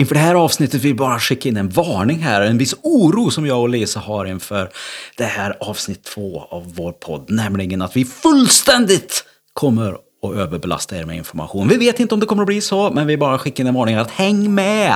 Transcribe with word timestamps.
Inför 0.00 0.14
det 0.14 0.20
här 0.20 0.34
avsnittet 0.34 0.74
vill 0.74 0.92
vi 0.92 0.98
bara 0.98 1.20
skicka 1.20 1.48
in 1.48 1.56
en 1.56 1.68
varning 1.68 2.18
här, 2.18 2.40
en 2.40 2.58
viss 2.58 2.74
oro 2.82 3.30
som 3.30 3.46
jag 3.46 3.60
och 3.60 3.68
Lisa 3.68 4.00
har 4.00 4.26
inför 4.26 4.70
det 5.16 5.24
här 5.24 5.56
avsnitt 5.60 6.04
två 6.04 6.42
av 6.50 6.74
vår 6.74 6.92
podd, 6.92 7.30
nämligen 7.30 7.82
att 7.82 7.96
vi 7.96 8.04
fullständigt 8.04 9.24
kommer 9.52 9.92
att 9.92 10.34
överbelasta 10.34 10.96
er 10.96 11.04
med 11.04 11.16
information. 11.16 11.68
Vi 11.68 11.76
vet 11.76 12.00
inte 12.00 12.14
om 12.14 12.20
det 12.20 12.26
kommer 12.26 12.42
att 12.42 12.46
bli 12.46 12.60
så, 12.60 12.90
men 12.90 13.06
vi 13.06 13.16
bara 13.16 13.38
skickar 13.38 13.64
in 13.64 13.68
en 13.68 13.74
varning 13.74 13.94
att 13.94 14.10
häng 14.10 14.54
med 14.54 14.94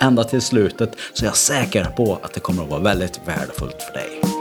ända 0.00 0.24
till 0.24 0.42
slutet 0.42 0.92
så 1.12 1.24
jag 1.24 1.32
är 1.32 1.36
säker 1.36 1.84
på 1.84 2.18
att 2.22 2.34
det 2.34 2.40
kommer 2.40 2.62
att 2.62 2.70
vara 2.70 2.80
väldigt 2.80 3.20
värdefullt 3.26 3.82
för 3.82 3.92
dig. 3.92 4.35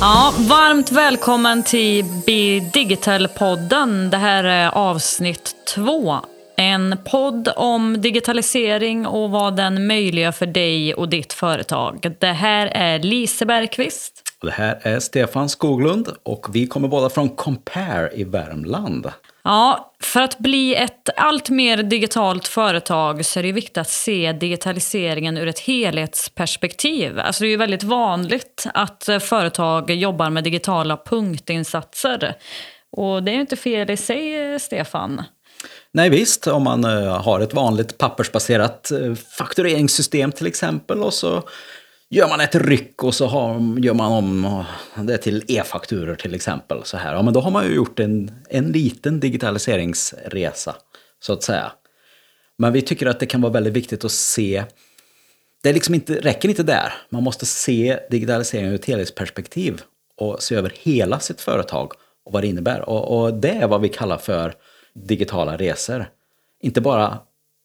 Ja, 0.00 0.34
varmt 0.38 0.92
välkommen 0.92 1.62
till 1.62 2.04
Be 2.04 2.60
Digital-podden. 2.72 4.10
Det 4.10 4.16
här 4.16 4.44
är 4.44 4.68
avsnitt 4.68 5.56
två. 5.74 6.16
En 6.56 6.98
podd 7.04 7.48
om 7.56 8.00
digitalisering 8.00 9.06
och 9.06 9.30
vad 9.30 9.56
den 9.56 9.86
möjliggör 9.86 10.32
för 10.32 10.46
dig 10.46 10.94
och 10.94 11.08
ditt 11.08 11.32
företag. 11.32 12.16
Det 12.18 12.26
här 12.26 12.66
är 12.66 12.98
Lise 12.98 13.46
Bergqvist. 13.46 14.22
Det 14.42 14.50
här 14.50 14.78
är 14.82 15.00
Stefan 15.00 15.48
Skoglund 15.48 16.08
och 16.22 16.46
vi 16.52 16.66
kommer 16.66 16.88
båda 16.88 17.08
från 17.10 17.28
Compare 17.28 18.10
i 18.14 18.24
Värmland. 18.24 19.12
Ja, 19.44 19.92
för 20.00 20.20
att 20.20 20.38
bli 20.38 20.74
ett 20.74 21.08
allt 21.16 21.50
mer 21.50 21.82
digitalt 21.82 22.48
företag 22.48 23.24
så 23.24 23.38
är 23.38 23.42
det 23.42 23.52
viktigt 23.52 23.78
att 23.78 23.90
se 23.90 24.32
digitaliseringen 24.32 25.38
ur 25.38 25.46
ett 25.46 25.58
helhetsperspektiv. 25.58 27.18
Alltså 27.18 27.44
det 27.44 27.48
är 27.48 27.50
ju 27.50 27.56
väldigt 27.56 27.82
vanligt 27.82 28.66
att 28.74 29.08
eh, 29.08 29.18
företag 29.18 29.90
jobbar 29.90 30.30
med 30.30 30.44
digitala 30.44 30.96
punktinsatser. 30.96 32.34
Och 32.96 33.22
det 33.22 33.30
är 33.30 33.34
ju 33.34 33.40
inte 33.40 33.56
fel 33.56 33.90
i 33.90 33.96
sig, 33.96 34.52
eh, 34.52 34.58
Stefan. 34.58 35.22
Nej 35.92 36.10
visst, 36.10 36.46
om 36.46 36.62
man 36.62 36.84
eh, 36.84 37.22
har 37.22 37.40
ett 37.40 37.54
vanligt 37.54 37.98
pappersbaserat 37.98 38.92
faktureringssystem 39.38 40.32
till 40.32 40.46
exempel 40.46 41.02
och 41.02 41.14
så 41.14 41.42
gör 42.10 42.28
man 42.28 42.40
ett 42.40 42.54
ryck 42.54 43.04
och 43.04 43.14
så 43.14 43.26
har, 43.26 43.78
gör 43.80 43.94
man 43.94 44.12
om 44.12 44.64
det 44.96 45.18
till 45.18 45.44
e-fakturor 45.48 46.14
till 46.14 46.34
exempel. 46.34 46.84
Så 46.84 46.96
här. 46.96 47.14
Ja, 47.14 47.22
men 47.22 47.34
då 47.34 47.40
har 47.40 47.50
man 47.50 47.66
ju 47.66 47.74
gjort 47.74 47.98
en, 47.98 48.30
en 48.48 48.72
liten 48.72 49.20
digitaliseringsresa, 49.20 50.76
så 51.20 51.32
att 51.32 51.42
säga. 51.42 51.72
Men 52.58 52.72
vi 52.72 52.82
tycker 52.82 53.06
att 53.06 53.20
det 53.20 53.26
kan 53.26 53.40
vara 53.40 53.52
väldigt 53.52 53.72
viktigt 53.72 54.04
att 54.04 54.12
se 54.12 54.64
det 55.62 55.72
liksom 55.72 55.94
inte, 55.94 56.14
räcker 56.14 56.48
inte 56.48 56.62
där. 56.62 56.92
Man 57.10 57.22
måste 57.22 57.46
se 57.46 57.98
digitaliseringen 58.10 58.72
ur 58.72 58.74
ett 58.74 58.84
helhetsperspektiv 58.84 59.82
och 60.16 60.42
se 60.42 60.54
över 60.54 60.72
hela 60.82 61.20
sitt 61.20 61.40
företag 61.40 61.92
och 62.24 62.32
vad 62.32 62.42
det 62.42 62.46
innebär. 62.46 62.88
Och, 62.88 63.18
och 63.18 63.34
det 63.34 63.50
är 63.50 63.68
vad 63.68 63.80
vi 63.80 63.88
kallar 63.88 64.18
för 64.18 64.54
digitala 64.94 65.56
resor. 65.56 66.10
Inte 66.62 66.80
bara 66.80 67.18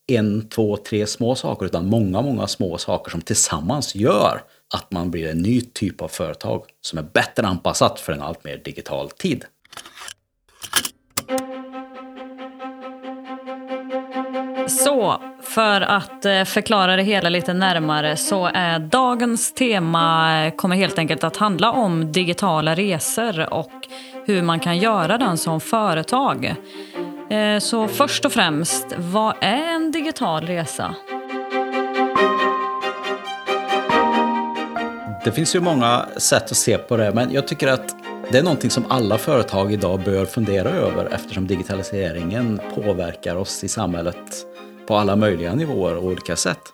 en, 0.08 0.50
två, 0.50 0.78
tre 0.78 1.08
små 1.08 1.36
saker 1.36 1.66
utan 1.66 1.86
många, 1.86 2.22
många 2.22 2.48
små 2.48 2.78
saker 2.78 3.12
som 3.12 3.22
tillsammans 3.22 3.96
gör 3.96 4.42
att 4.74 4.92
man 4.92 5.12
blir 5.12 5.30
en 5.30 5.42
ny 5.42 5.62
typ 5.62 6.02
av 6.02 6.08
företag 6.08 6.66
som 6.82 7.00
är 7.00 7.04
bättre 7.04 7.48
anpassat 7.48 8.00
för 8.00 8.14
en 8.14 8.22
allt 8.22 8.44
mer 8.44 8.58
digital 8.58 9.10
tid. 9.10 9.46
Så, 14.68 15.22
för 15.42 15.82
att 15.82 16.26
eh, 16.26 16.44
förklara 16.44 16.96
det 16.96 17.04
hela 17.04 17.30
lite 17.30 17.54
närmare 17.54 18.18
så 18.18 18.50
är 18.54 18.80
dagens 18.80 19.54
tema 19.54 20.38
eh, 20.46 20.56
kommer 20.56 20.76
helt 20.76 21.00
enkelt 21.00 21.24
att 21.24 21.38
handla 21.38 21.72
om 21.72 22.12
digitala 22.12 22.76
resor 22.76 23.54
och 23.54 23.72
hur 24.26 24.42
man 24.42 24.60
kan 24.60 24.78
göra 24.78 25.18
den 25.18 25.38
som 25.38 25.62
företag. 25.62 26.56
Eh, 27.30 27.60
så 27.60 27.88
först 27.88 28.26
och 28.26 28.32
främst, 28.32 28.86
vad 28.98 29.36
är 29.42 29.76
en 29.76 29.92
digital 29.92 30.48
resa? 30.48 30.96
Det 35.24 35.32
finns 35.32 35.56
ju 35.56 35.60
många 35.60 36.06
sätt 36.18 36.52
att 36.52 36.58
se 36.58 36.78
på 36.78 36.98
det, 36.98 37.12
men 37.14 37.34
jag 37.34 37.48
tycker 37.48 37.68
att 37.68 37.96
det 38.32 38.38
är 38.38 38.44
någonting 38.44 38.70
som 38.70 38.86
alla 38.90 39.18
företag 39.18 39.74
idag 39.74 40.04
bör 40.04 40.26
fundera 40.26 40.70
över 40.70 41.06
eftersom 41.06 41.48
digitaliseringen 41.48 42.60
påverkar 42.76 43.36
oss 43.36 43.64
i 43.64 43.68
samhället 43.68 44.46
på 44.88 44.96
alla 44.96 45.16
möjliga 45.16 45.56
nivåer 45.56 45.96
och 45.96 46.04
olika 46.04 46.36
sätt. 46.36 46.74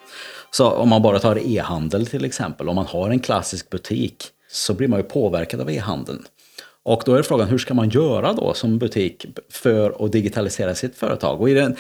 Så 0.52 0.70
om 0.70 0.90
man 0.90 1.02
bara 1.02 1.20
tar 1.20 1.48
e-handel 1.48 2.08
till 2.08 2.26
exempel, 2.26 2.70
om 2.70 2.76
man 2.76 2.86
har 2.86 3.10
en 3.10 3.20
klassisk 3.20 3.70
butik 3.70 4.24
så 4.52 4.74
blir 4.74 4.88
man 4.88 5.00
ju 5.00 5.04
påverkad 5.04 5.62
av 5.62 5.72
e-handeln. 5.72 6.26
Och 6.86 7.04
då 7.06 7.16
är 7.16 7.24
frågan, 7.24 7.48
hur 7.48 7.58
ska 7.58 7.74
man 7.74 7.90
göra 7.90 8.34
då 8.34 8.54
som 8.54 8.78
butik 8.78 9.26
för 9.52 10.06
att 10.06 10.12
digitalisera 10.12 10.76
sitt 10.76 10.96
företag? 10.96 11.42
Och 11.42 11.50
i 11.50 11.54
den 11.54 11.76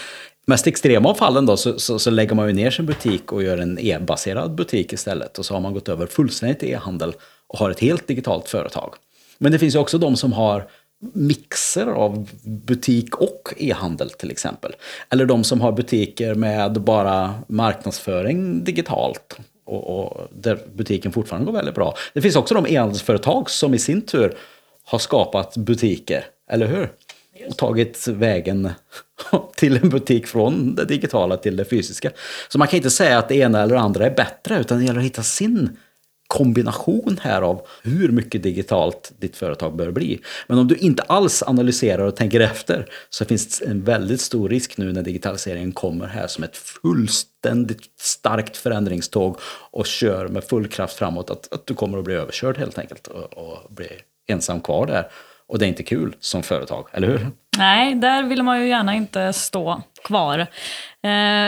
mest 0.45 0.67
extrema 0.67 1.15
fallen 1.15 1.45
då 1.45 1.57
så, 1.57 1.79
så, 1.79 1.99
så 1.99 2.09
lägger 2.09 2.35
man 2.35 2.47
ju 2.47 2.53
ner 2.53 2.71
sin 2.71 2.85
butik 2.85 3.31
och 3.31 3.43
gör 3.43 3.57
en 3.57 3.79
e-baserad 3.79 4.55
butik 4.55 4.93
istället. 4.93 5.39
Och 5.39 5.45
så 5.45 5.53
har 5.53 5.61
man 5.61 5.73
gått 5.73 5.89
över 5.89 6.07
fullständigt 6.07 6.59
till 6.59 6.69
e-handel 6.69 7.13
och 7.47 7.59
har 7.59 7.69
ett 7.69 7.79
helt 7.79 8.07
digitalt 8.07 8.49
företag. 8.49 8.93
Men 9.37 9.51
det 9.51 9.59
finns 9.59 9.75
ju 9.75 9.79
också 9.79 9.97
de 9.97 10.15
som 10.15 10.33
har 10.33 10.67
mixer 11.13 11.87
av 11.87 12.29
butik 12.43 13.15
och 13.15 13.53
e-handel 13.57 14.09
till 14.09 14.31
exempel. 14.31 14.75
Eller 15.09 15.25
de 15.25 15.43
som 15.43 15.61
har 15.61 15.71
butiker 15.71 16.35
med 16.35 16.81
bara 16.81 17.35
marknadsföring 17.47 18.63
digitalt. 18.63 19.37
Och, 19.65 19.99
och 19.99 20.27
där 20.31 20.59
butiken 20.73 21.11
fortfarande 21.11 21.45
går 21.45 21.53
väldigt 21.53 21.75
bra. 21.75 21.95
Det 22.13 22.21
finns 22.21 22.35
också 22.35 22.53
de 22.53 22.65
e-handelsföretag 22.67 23.49
som 23.49 23.73
i 23.73 23.79
sin 23.79 24.01
tur 24.01 24.37
har 24.89 24.99
skapat 24.99 25.57
butiker, 25.57 26.25
eller 26.51 26.67
hur? 26.67 26.89
Och 27.47 27.57
tagit 27.57 28.07
vägen 28.07 28.69
till 29.55 29.77
en 29.77 29.89
butik 29.89 30.27
från 30.27 30.75
det 30.75 30.85
digitala 30.85 31.37
till 31.37 31.55
det 31.55 31.65
fysiska. 31.65 32.11
Så 32.49 32.57
man 32.57 32.67
kan 32.67 32.77
inte 32.77 32.89
säga 32.89 33.17
att 33.17 33.29
det 33.29 33.35
ena 33.35 33.61
eller 33.61 33.75
andra 33.75 34.05
är 34.05 34.15
bättre, 34.15 34.59
utan 34.59 34.79
det 34.79 34.85
gäller 34.85 34.99
att 34.99 35.05
hitta 35.05 35.23
sin 35.23 35.77
kombination 36.27 37.19
här 37.21 37.41
av 37.41 37.67
hur 37.83 38.09
mycket 38.09 38.43
digitalt 38.43 39.11
ditt 39.19 39.35
företag 39.35 39.75
bör 39.75 39.91
bli. 39.91 40.19
Men 40.47 40.57
om 40.57 40.67
du 40.67 40.75
inte 40.75 41.03
alls 41.03 41.43
analyserar 41.43 42.03
och 42.03 42.15
tänker 42.15 42.39
efter 42.39 42.89
så 43.09 43.25
finns 43.25 43.59
det 43.59 43.65
en 43.65 43.83
väldigt 43.83 44.21
stor 44.21 44.49
risk 44.49 44.77
nu 44.77 44.93
när 44.93 45.01
digitaliseringen 45.01 45.71
kommer 45.71 46.07
här 46.07 46.27
som 46.27 46.43
ett 46.43 46.57
fullständigt 46.57 47.83
starkt 47.99 48.57
förändringståg 48.57 49.37
och 49.71 49.85
kör 49.85 50.27
med 50.27 50.43
full 50.43 50.67
kraft 50.67 50.97
framåt 50.97 51.29
att, 51.29 51.53
att 51.53 51.65
du 51.65 51.73
kommer 51.73 51.97
att 51.97 52.05
bli 52.05 52.13
överkörd 52.13 52.57
helt 52.57 52.79
enkelt 52.79 53.07
och, 53.07 53.37
och 53.37 53.71
bli 53.73 53.89
ensam 54.29 54.61
kvar 54.61 54.85
där. 54.85 55.07
Och 55.47 55.59
det 55.59 55.65
är 55.65 55.67
inte 55.67 55.83
kul 55.83 56.15
som 56.19 56.43
företag, 56.43 56.87
eller 56.93 57.07
hur? 57.07 57.27
Nej, 57.57 57.95
där 57.95 58.23
vill 58.23 58.43
man 58.43 58.61
ju 58.61 58.67
gärna 58.67 58.95
inte 58.95 59.33
stå 59.33 59.81
kvar. 60.03 60.39
Eh, 60.39 60.47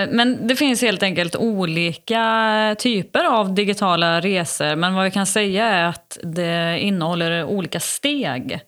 men 0.10 0.48
det 0.48 0.56
finns 0.56 0.82
helt 0.82 1.04
enkelt 1.04 1.36
olika 1.36 2.76
typer 2.80 3.24
av 3.24 3.54
digitala 3.54 4.20
resor. 4.20 4.76
Men 4.76 4.96
vad 4.96 5.04
vi 5.04 5.12
kan 5.12 5.26
säga 5.26 5.66
är 5.66 5.86
att 5.86 6.18
det 6.24 6.80
innehåller 6.80 7.44
olika 7.44 7.80
steg. 7.80 8.60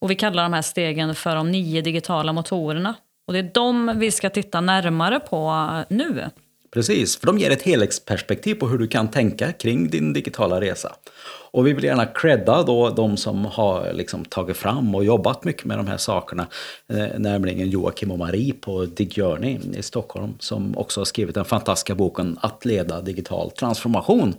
Och 0.00 0.10
vi 0.10 0.14
kallar 0.14 0.42
de 0.42 0.52
här 0.52 0.62
stegen 0.62 1.14
för 1.14 1.36
de 1.36 1.50
nio 1.50 1.80
digitala 1.80 2.32
motorerna. 2.32 2.94
Och 3.26 3.32
det 3.32 3.38
är 3.38 3.50
de 3.54 3.98
vi 3.98 4.10
ska 4.10 4.30
titta 4.30 4.60
närmare 4.60 5.20
på 5.20 5.68
nu. 5.88 6.30
Precis, 6.74 7.16
för 7.16 7.26
de 7.26 7.38
ger 7.38 7.50
ett 7.50 7.62
helhetsperspektiv 7.62 8.54
på 8.54 8.68
hur 8.68 8.78
du 8.78 8.86
kan 8.86 9.08
tänka 9.08 9.52
kring 9.52 9.90
din 9.90 10.12
digitala 10.12 10.60
resa. 10.60 10.92
Och 11.50 11.66
vi 11.66 11.72
vill 11.72 11.84
gärna 11.84 12.06
credda 12.06 12.62
då 12.62 12.90
de 12.90 13.16
som 13.16 13.44
har 13.44 13.92
liksom 13.92 14.24
tagit 14.24 14.56
fram 14.56 14.94
och 14.94 15.04
jobbat 15.04 15.44
mycket 15.44 15.64
med 15.64 15.78
de 15.78 15.86
här 15.86 15.96
sakerna. 15.96 16.46
Eh, 16.88 17.18
nämligen 17.18 17.70
Joakim 17.70 18.10
och 18.10 18.18
Marie 18.18 18.52
på 18.52 18.84
DigJourney 18.84 19.58
i 19.74 19.82
Stockholm 19.82 20.34
som 20.38 20.78
också 20.78 21.00
har 21.00 21.04
skrivit 21.04 21.34
den 21.34 21.44
fantastiska 21.44 21.94
boken 21.94 22.38
Att 22.40 22.64
leda 22.64 23.00
digital 23.00 23.50
transformation. 23.50 24.34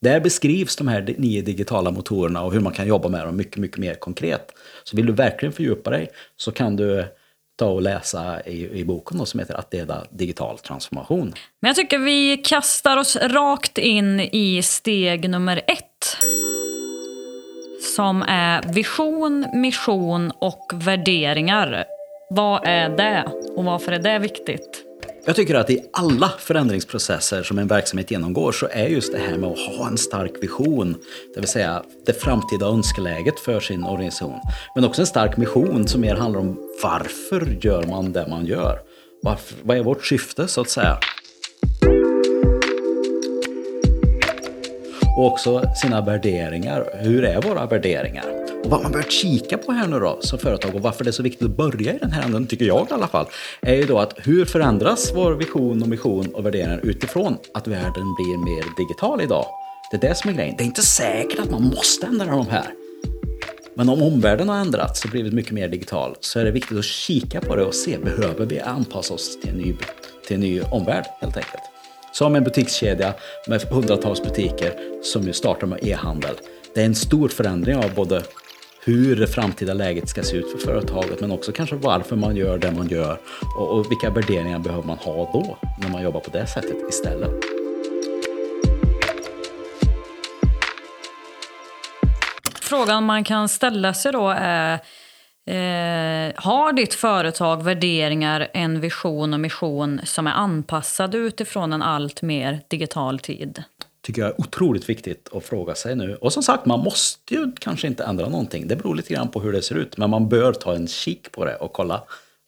Där 0.00 0.20
beskrivs 0.20 0.76
de 0.76 0.88
här 0.88 1.14
nio 1.18 1.42
digitala 1.42 1.90
motorerna 1.90 2.42
och 2.42 2.52
hur 2.52 2.60
man 2.60 2.72
kan 2.72 2.86
jobba 2.86 3.08
med 3.08 3.26
dem 3.26 3.36
mycket, 3.36 3.56
mycket 3.56 3.78
mer 3.78 3.94
konkret. 3.94 4.52
Så 4.84 4.96
vill 4.96 5.06
du 5.06 5.12
verkligen 5.12 5.52
fördjupa 5.52 5.90
dig 5.90 6.08
så 6.36 6.50
kan 6.52 6.76
du 6.76 7.04
ta 7.56 7.66
och 7.66 7.82
läsa 7.82 8.42
i, 8.42 8.80
i 8.80 8.84
boken 8.84 9.18
då, 9.18 9.26
som 9.26 9.40
heter 9.40 9.54
Att 9.54 9.72
leda 9.72 10.04
digital 10.10 10.58
transformation. 10.58 11.34
Men 11.60 11.68
jag 11.68 11.76
tycker 11.76 11.98
vi 11.98 12.36
kastar 12.36 12.96
oss 12.96 13.16
rakt 13.16 13.78
in 13.78 14.20
i 14.20 14.62
steg 14.62 15.30
nummer 15.30 15.62
ett 15.66 16.16
som 17.96 18.22
är 18.22 18.72
vision, 18.72 19.46
mission 19.54 20.32
och 20.38 20.72
värderingar. 20.74 21.84
Vad 22.30 22.66
är 22.66 22.88
det 22.88 23.24
och 23.56 23.64
varför 23.64 23.92
är 23.92 23.98
det 23.98 24.18
viktigt? 24.18 24.85
Jag 25.26 25.36
tycker 25.36 25.54
att 25.54 25.70
i 25.70 25.82
alla 25.92 26.28
förändringsprocesser 26.38 27.42
som 27.42 27.58
en 27.58 27.66
verksamhet 27.66 28.10
genomgår 28.10 28.52
så 28.52 28.68
är 28.70 28.86
just 28.86 29.12
det 29.12 29.18
här 29.18 29.38
med 29.38 29.50
att 29.50 29.58
ha 29.58 29.86
en 29.88 29.98
stark 29.98 30.32
vision, 30.40 30.96
det 31.34 31.40
vill 31.40 31.48
säga 31.48 31.82
det 32.06 32.12
framtida 32.12 32.66
önskeläget 32.66 33.40
för 33.40 33.60
sin 33.60 33.84
organisation, 33.84 34.40
men 34.74 34.84
också 34.84 35.02
en 35.02 35.06
stark 35.06 35.36
mission 35.36 35.88
som 35.88 36.00
mer 36.00 36.14
handlar 36.14 36.40
om 36.40 36.58
varför 36.82 37.58
gör 37.60 37.82
man 37.82 38.12
det 38.12 38.26
man 38.28 38.46
gör? 38.46 38.78
Varför, 39.22 39.56
vad 39.62 39.76
är 39.76 39.82
vårt 39.82 40.06
syfte 40.06 40.48
så 40.48 40.60
att 40.60 40.70
säga? 40.70 40.98
Och 45.16 45.26
också 45.26 45.62
sina 45.82 46.00
värderingar. 46.00 46.90
Hur 46.94 47.24
är 47.24 47.42
våra 47.42 47.66
värderingar? 47.66 48.45
Och 48.66 48.72
vad 48.72 48.82
man 48.82 48.92
bör 48.92 49.02
kika 49.02 49.58
på 49.58 49.72
här 49.72 49.86
nu 49.86 50.00
då 50.00 50.18
som 50.20 50.38
företag 50.38 50.74
och 50.74 50.80
varför 50.80 51.04
det 51.04 51.10
är 51.10 51.12
så 51.12 51.22
viktigt 51.22 51.42
att 51.42 51.56
börja 51.56 51.94
i 51.94 51.98
den 51.98 52.10
här 52.10 52.22
änden, 52.22 52.46
tycker 52.46 52.64
jag 52.64 52.90
i 52.90 52.94
alla 52.94 53.08
fall, 53.08 53.26
är 53.62 53.74
ju 53.74 53.86
då 53.86 53.98
att 53.98 54.14
hur 54.16 54.44
förändras 54.44 55.12
vår 55.14 55.32
vision 55.32 55.82
och 55.82 55.88
mission 55.88 56.34
och 56.34 56.46
värderingar 56.46 56.80
utifrån 56.82 57.36
att 57.54 57.66
världen 57.66 58.14
blir 58.14 58.44
mer 58.44 58.64
digital 58.76 59.20
idag? 59.20 59.46
Det 59.90 59.96
är 59.96 60.08
det 60.08 60.14
som 60.14 60.30
är 60.30 60.34
grejen. 60.34 60.54
Det 60.58 60.64
är 60.64 60.66
inte 60.66 60.82
säkert 60.82 61.38
att 61.38 61.50
man 61.50 61.62
måste 61.62 62.06
ändra 62.06 62.26
de 62.26 62.46
här. 62.46 62.66
Men 63.74 63.88
om 63.88 64.02
omvärlden 64.02 64.48
har 64.48 64.56
ändrats 64.56 65.04
och 65.04 65.10
blivit 65.10 65.32
mycket 65.32 65.52
mer 65.52 65.68
digital 65.68 66.16
så 66.20 66.40
är 66.40 66.44
det 66.44 66.50
viktigt 66.50 66.78
att 66.78 66.84
kika 66.84 67.40
på 67.40 67.56
det 67.56 67.64
och 67.64 67.74
se, 67.74 67.98
behöver 67.98 68.46
vi 68.46 68.60
anpassa 68.60 69.14
oss 69.14 69.40
till 69.40 69.50
en 69.50 69.56
ny, 69.56 69.74
till 70.26 70.34
en 70.34 70.40
ny 70.40 70.60
omvärld 70.60 71.04
helt 71.20 71.36
enkelt? 71.36 71.62
Som 72.12 72.36
en 72.36 72.44
butikskedja 72.44 73.14
med 73.48 73.62
hundratals 73.62 74.22
butiker 74.22 74.72
som 75.02 75.22
ju 75.22 75.32
startar 75.32 75.66
med 75.66 75.78
e-handel. 75.82 76.34
Det 76.74 76.82
är 76.82 76.86
en 76.86 76.94
stor 76.94 77.28
förändring 77.28 77.76
av 77.76 77.94
både 77.94 78.22
hur 78.86 79.16
det 79.16 79.26
framtida 79.26 79.74
läget 79.74 80.08
ska 80.08 80.22
se 80.22 80.36
ut 80.36 80.50
för 80.50 80.58
företaget 80.58 81.20
men 81.20 81.30
också 81.30 81.52
kanske 81.52 81.76
varför 81.76 82.16
man 82.16 82.36
gör 82.36 82.58
det 82.58 82.72
man 82.72 82.88
gör 82.88 83.18
och, 83.58 83.78
och 83.78 83.90
vilka 83.90 84.10
värderingar 84.10 84.58
behöver 84.58 84.86
man 84.86 84.98
ha 84.98 85.32
då 85.32 85.58
när 85.82 85.88
man 85.88 86.02
jobbar 86.02 86.20
på 86.20 86.30
det 86.30 86.46
sättet 86.46 86.76
istället. 86.88 87.30
Frågan 92.60 93.04
man 93.04 93.24
kan 93.24 93.48
ställa 93.48 93.94
sig 93.94 94.12
då 94.12 94.34
är 94.38 94.72
eh, 95.46 96.32
Har 96.36 96.72
ditt 96.72 96.94
företag 96.94 97.62
värderingar, 97.62 98.48
en 98.54 98.80
vision 98.80 99.34
och 99.34 99.40
mission 99.40 100.00
som 100.04 100.26
är 100.26 100.32
anpassade 100.32 101.18
utifrån 101.18 101.72
en 101.72 101.82
allt 101.82 102.22
mer 102.22 102.60
digital 102.68 103.18
tid? 103.18 103.64
Tycker 104.06 104.22
jag 104.22 104.30
är 104.30 104.40
otroligt 104.40 104.88
viktigt 104.88 105.28
att 105.32 105.44
fråga 105.44 105.74
sig 105.74 105.96
nu. 105.96 106.16
Och 106.16 106.32
som 106.32 106.42
sagt, 106.42 106.66
man 106.66 106.80
måste 106.80 107.34
ju 107.34 107.52
kanske 107.58 107.86
inte 107.86 108.04
ändra 108.04 108.28
någonting. 108.28 108.68
Det 108.68 108.76
beror 108.76 108.94
lite 108.94 109.14
grann 109.14 109.28
på 109.28 109.40
hur 109.40 109.52
det 109.52 109.62
ser 109.62 109.74
ut. 109.74 109.96
Men 109.96 110.10
man 110.10 110.28
bör 110.28 110.52
ta 110.52 110.74
en 110.74 110.88
kik 110.88 111.32
på 111.32 111.44
det 111.44 111.56
och 111.56 111.72
kolla 111.72 112.02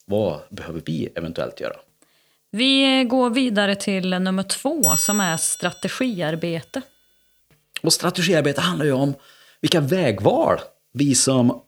vad 0.05 0.40
behöver 0.50 0.82
vi 0.84 1.08
eventuellt 1.14 1.60
göra. 1.60 1.76
Vi 2.50 3.05
går 3.05 3.31
vidare 3.31 3.75
till 3.75 4.10
nummer 4.10 4.43
två 4.43 4.96
som 4.96 5.20
är 5.20 5.37
strategiarbete. 5.37 6.82
Och 7.82 7.93
strategiarbete 7.93 8.60
handlar 8.60 8.87
ju 8.87 8.93
om 8.93 9.14
vilka 9.60 9.81
vägval 9.81 10.58
vi 10.93 11.14
som 11.14 11.60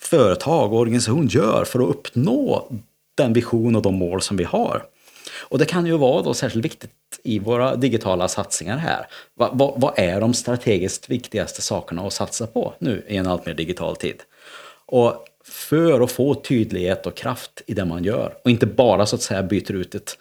företag 0.00 0.72
och 0.72 0.78
organisation 0.78 1.26
gör 1.26 1.64
för 1.64 1.80
att 1.80 1.88
uppnå 1.88 2.68
den 3.14 3.32
vision 3.32 3.76
och 3.76 3.82
de 3.82 3.94
mål 3.94 4.22
som 4.22 4.36
vi 4.36 4.44
har. 4.44 4.84
Och 5.48 5.58
det 5.58 5.64
kan 5.64 5.86
ju 5.86 5.96
vara 5.96 6.22
då 6.22 6.34
särskilt 6.34 6.64
viktigt 6.64 6.90
i 7.22 7.38
våra 7.38 7.76
digitala 7.76 8.28
satsningar 8.28 8.76
här. 8.76 9.06
Vad, 9.34 9.58
vad, 9.58 9.80
vad 9.80 9.98
är 9.98 10.20
de 10.20 10.34
strategiskt 10.34 11.10
viktigaste 11.10 11.62
sakerna 11.62 12.02
att 12.02 12.12
satsa 12.12 12.46
på 12.46 12.74
nu 12.78 13.04
i 13.08 13.16
en 13.16 13.26
allt 13.26 13.46
mer 13.46 13.54
digital 13.54 13.96
tid? 13.96 14.22
Och 14.86 15.24
för 15.44 16.00
att 16.00 16.12
få 16.12 16.34
tydlighet 16.34 17.06
och 17.06 17.16
kraft 17.16 17.62
i 17.66 17.74
det 17.74 17.84
man 17.84 18.04
gör 18.04 18.34
och 18.44 18.50
inte 18.50 18.66
bara 18.66 19.06
så 19.06 19.16
att 19.16 19.22
säga 19.22 19.42
byter 19.42 19.72
ut 19.72 19.94
ett 19.94 20.18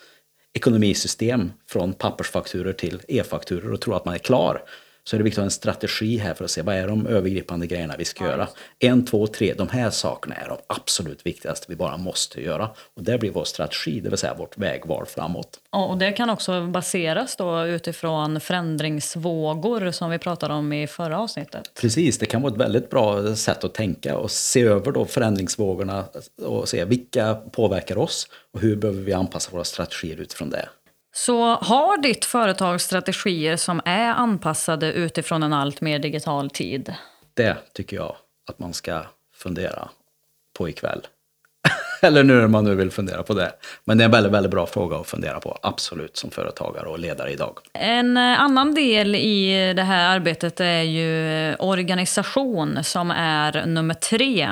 ekonomisystem 0.53 1.51
från 1.69 1.93
pappersfakturor 1.93 2.73
till 2.73 3.01
e-fakturor 3.07 3.73
och 3.73 3.81
tror 3.81 3.95
att 3.95 4.05
man 4.05 4.13
är 4.13 4.19
klar 4.19 4.61
så 5.07 5.15
är 5.15 5.17
det 5.17 5.23
viktigt 5.23 5.37
att 5.37 5.41
ha 5.41 5.45
en 5.45 5.51
strategi 5.51 6.17
här 6.17 6.33
för 6.33 6.45
att 6.45 6.51
se 6.51 6.61
vad 6.61 6.75
är 6.75 6.87
de 6.87 7.07
övergripande 7.07 7.67
grejerna 7.67 7.95
vi 7.97 8.05
ska 8.05 8.23
ja. 8.23 8.29
göra. 8.29 8.47
En, 8.79 9.05
två, 9.05 9.27
tre, 9.27 9.53
de 9.53 9.67
här 9.69 9.89
sakerna 9.89 10.35
är 10.35 10.47
de 10.47 10.57
absolut 10.67 11.25
viktigaste 11.25 11.65
vi 11.69 11.75
bara 11.75 11.97
måste 11.97 12.41
göra. 12.41 12.69
Och 12.95 13.03
det 13.03 13.17
blir 13.17 13.31
vår 13.31 13.43
strategi, 13.43 13.99
det 13.99 14.09
vill 14.09 14.17
säga 14.17 14.33
vårt 14.33 14.57
vägval 14.57 15.05
framåt. 15.05 15.59
och 15.69 15.97
det 15.97 16.11
kan 16.11 16.29
också 16.29 16.67
baseras 16.67 17.35
då 17.35 17.65
utifrån 17.65 18.39
förändringsvågor 18.39 19.91
som 19.91 20.11
vi 20.11 20.19
pratade 20.19 20.53
om 20.53 20.73
i 20.73 20.87
förra 20.87 21.19
avsnittet. 21.19 21.71
Precis, 21.81 22.17
det 22.17 22.25
kan 22.25 22.41
vara 22.41 22.53
ett 22.53 22.59
väldigt 22.59 22.89
bra 22.89 23.35
sätt 23.35 23.63
att 23.63 23.73
tänka 23.73 24.17
och 24.17 24.31
se 24.31 24.61
över 24.61 24.91
då 24.91 25.05
förändringsvågorna 25.05 26.05
och 26.41 26.69
se 26.69 26.85
vilka 26.85 27.35
påverkar 27.35 27.97
oss 27.97 28.27
och 28.53 28.59
hur 28.59 28.75
behöver 28.75 29.01
vi 29.01 29.13
anpassa 29.13 29.51
våra 29.51 29.63
strategier 29.63 30.17
utifrån 30.17 30.49
det. 30.49 30.69
Så 31.17 31.55
har 31.55 31.97
ditt 32.01 32.25
företag 32.25 32.81
strategier 32.81 33.55
som 33.55 33.81
är 33.85 34.09
anpassade 34.09 34.93
utifrån 34.93 35.43
en 35.43 35.53
allt 35.53 35.81
mer 35.81 35.99
digital 35.99 36.49
tid? 36.49 36.93
Det 37.33 37.57
tycker 37.73 37.95
jag 37.95 38.15
att 38.49 38.59
man 38.59 38.73
ska 38.73 39.01
fundera 39.35 39.89
på 40.57 40.69
ikväll. 40.69 41.01
Eller 42.01 42.23
när 42.23 42.47
man 42.47 42.63
nu 42.63 42.75
vill 42.75 42.91
fundera 42.91 43.23
på 43.23 43.33
det. 43.33 43.51
Men 43.85 43.97
det 43.97 44.03
är 44.03 44.05
en 44.05 44.11
väldigt, 44.11 44.31
väldigt 44.31 44.51
bra 44.51 44.65
fråga 44.65 44.97
att 44.97 45.07
fundera 45.07 45.39
på, 45.39 45.57
absolut, 45.61 46.17
som 46.17 46.31
företagare 46.31 46.85
och 46.85 46.99
ledare 46.99 47.31
idag. 47.31 47.59
En 47.73 48.17
eh, 48.17 48.41
annan 48.41 48.75
del 48.75 49.15
i 49.15 49.73
det 49.73 49.83
här 49.83 50.15
arbetet 50.15 50.59
är 50.59 50.81
ju 50.81 51.55
organisation 51.55 52.83
som 52.83 53.11
är 53.11 53.65
nummer 53.65 53.93
tre. 53.93 54.49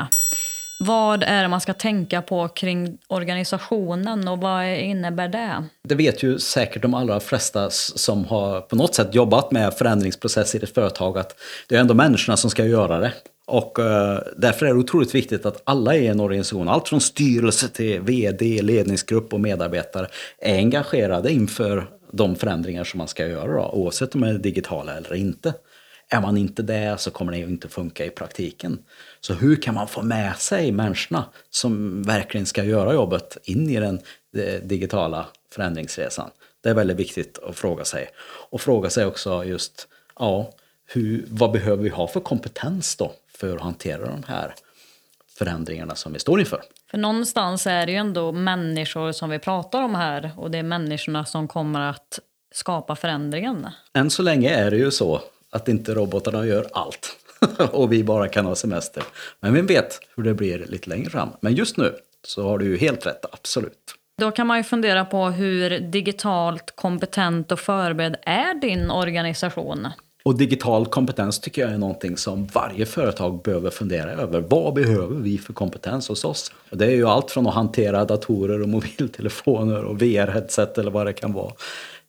Vad 0.77 1.23
är 1.23 1.41
det 1.41 1.47
man 1.47 1.61
ska 1.61 1.73
tänka 1.73 2.21
på 2.21 2.47
kring 2.47 2.97
organisationen 3.07 4.27
och 4.27 4.37
vad 4.37 4.67
innebär 4.77 5.27
det? 5.27 5.63
Det 5.83 5.95
vet 5.95 6.23
ju 6.23 6.39
säkert 6.39 6.81
de 6.81 6.93
allra 6.93 7.19
flesta 7.19 7.69
som 7.69 8.25
har 8.25 8.61
på 8.61 8.75
något 8.75 8.95
sätt 8.95 9.15
jobbat 9.15 9.51
med 9.51 9.73
förändringsprocess 9.73 10.55
i 10.55 10.57
ett 10.57 10.73
företag 10.73 11.17
att 11.17 11.35
det 11.67 11.75
är 11.75 11.79
ändå 11.79 11.93
människorna 11.93 12.37
som 12.37 12.49
ska 12.49 12.65
göra 12.65 12.99
det. 12.99 13.13
Och 13.47 13.79
eh, 13.79 14.19
därför 14.37 14.65
är 14.65 14.73
det 14.73 14.79
otroligt 14.79 15.15
viktigt 15.15 15.45
att 15.45 15.61
alla 15.63 15.95
i 15.95 16.07
en 16.07 16.19
organisation, 16.19 16.69
allt 16.69 16.87
från 16.87 17.01
styrelse 17.01 17.69
till 17.69 18.01
vd, 18.01 18.61
ledningsgrupp 18.61 19.33
och 19.33 19.39
medarbetare, 19.39 20.07
är 20.39 20.57
engagerade 20.57 21.31
inför 21.31 21.89
de 22.11 22.35
förändringar 22.35 22.83
som 22.83 22.97
man 22.97 23.07
ska 23.07 23.27
göra, 23.27 23.53
då, 23.53 23.69
oavsett 23.73 24.15
om 24.15 24.21
de 24.21 24.27
är 24.27 24.33
digitala 24.33 24.97
eller 24.97 25.13
inte. 25.13 25.53
Är 26.09 26.21
man 26.21 26.37
inte 26.37 26.63
det 26.63 26.99
så 26.99 27.11
kommer 27.11 27.31
det 27.31 27.37
ju 27.37 27.45
inte 27.45 27.69
funka 27.69 28.05
i 28.05 28.09
praktiken. 28.09 28.79
Så 29.21 29.33
hur 29.33 29.55
kan 29.55 29.75
man 29.75 29.87
få 29.87 30.01
med 30.01 30.37
sig 30.37 30.71
människorna 30.71 31.25
som 31.49 32.03
verkligen 32.03 32.45
ska 32.45 32.63
göra 32.63 32.93
jobbet 32.93 33.37
in 33.43 33.69
i 33.69 33.79
den 33.79 33.99
digitala 34.63 35.25
förändringsresan? 35.51 36.29
Det 36.61 36.69
är 36.69 36.73
väldigt 36.73 36.97
viktigt 36.97 37.39
att 37.39 37.55
fråga 37.55 37.85
sig. 37.85 38.09
Och 38.49 38.61
fråga 38.61 38.89
sig 38.89 39.05
också 39.05 39.43
just, 39.43 39.87
ja, 40.19 40.51
hur, 40.85 41.25
vad 41.27 41.51
behöver 41.51 41.83
vi 41.83 41.89
ha 41.89 42.07
för 42.07 42.19
kompetens 42.19 42.95
då 42.95 43.11
för 43.37 43.55
att 43.55 43.61
hantera 43.61 44.05
de 44.05 44.23
här 44.27 44.53
förändringarna 45.37 45.95
som 45.95 46.13
vi 46.13 46.19
står 46.19 46.39
inför? 46.39 46.61
För 46.91 46.97
någonstans 46.97 47.67
är 47.67 47.85
det 47.85 47.91
ju 47.91 47.97
ändå 47.97 48.31
människor 48.31 49.11
som 49.11 49.29
vi 49.29 49.39
pratar 49.39 49.81
om 49.81 49.95
här 49.95 50.31
och 50.37 50.51
det 50.51 50.57
är 50.57 50.63
människorna 50.63 51.25
som 51.25 51.47
kommer 51.47 51.81
att 51.81 52.19
skapa 52.51 52.95
förändringen. 52.95 53.67
Än 53.93 54.09
så 54.09 54.21
länge 54.21 54.49
är 54.49 54.71
det 54.71 54.77
ju 54.77 54.91
så 54.91 55.21
att 55.55 55.67
inte 55.67 55.93
robotarna 55.93 56.45
gör 56.45 56.67
allt. 56.73 57.17
och 57.71 57.91
vi 57.91 58.03
bara 58.03 58.27
kan 58.27 58.45
ha 58.45 58.55
semester. 58.55 59.03
Men 59.39 59.53
vem 59.53 59.65
vet 59.65 59.99
hur 60.15 60.23
det 60.23 60.33
blir 60.33 60.65
lite 60.65 60.89
längre 60.89 61.09
fram. 61.09 61.29
Men 61.39 61.53
just 61.53 61.77
nu 61.77 61.95
så 62.27 62.43
har 62.43 62.57
du 62.57 62.65
ju 62.65 62.77
helt 62.77 63.05
rätt, 63.05 63.25
absolut. 63.31 63.95
Då 64.17 64.31
kan 64.31 64.47
man 64.47 64.57
ju 64.57 64.63
fundera 64.63 65.05
på 65.05 65.25
hur 65.25 65.79
digitalt 65.79 66.75
kompetent 66.75 67.51
och 67.51 67.59
förberedd 67.59 68.15
är 68.21 68.61
din 68.61 68.91
organisation? 68.91 69.87
Och 70.25 70.37
digital 70.37 70.85
kompetens 70.85 71.39
tycker 71.39 71.61
jag 71.61 71.71
är 71.71 71.77
någonting 71.77 72.17
som 72.17 72.47
varje 72.47 72.85
företag 72.85 73.41
behöver 73.41 73.69
fundera 73.69 74.11
över. 74.11 74.41
Vad 74.41 74.73
behöver 74.73 75.15
vi 75.15 75.37
för 75.37 75.53
kompetens 75.53 76.09
hos 76.09 76.25
oss? 76.25 76.51
Det 76.69 76.85
är 76.85 76.95
ju 76.95 77.07
allt 77.07 77.31
från 77.31 77.47
att 77.47 77.53
hantera 77.53 78.05
datorer 78.05 78.61
och 78.61 78.69
mobiltelefoner 78.75 79.83
och 79.83 80.01
VR-headset 80.01 80.77
eller 80.77 80.91
vad 80.91 81.05
det 81.05 81.13
kan 81.13 81.33
vara 81.33 81.51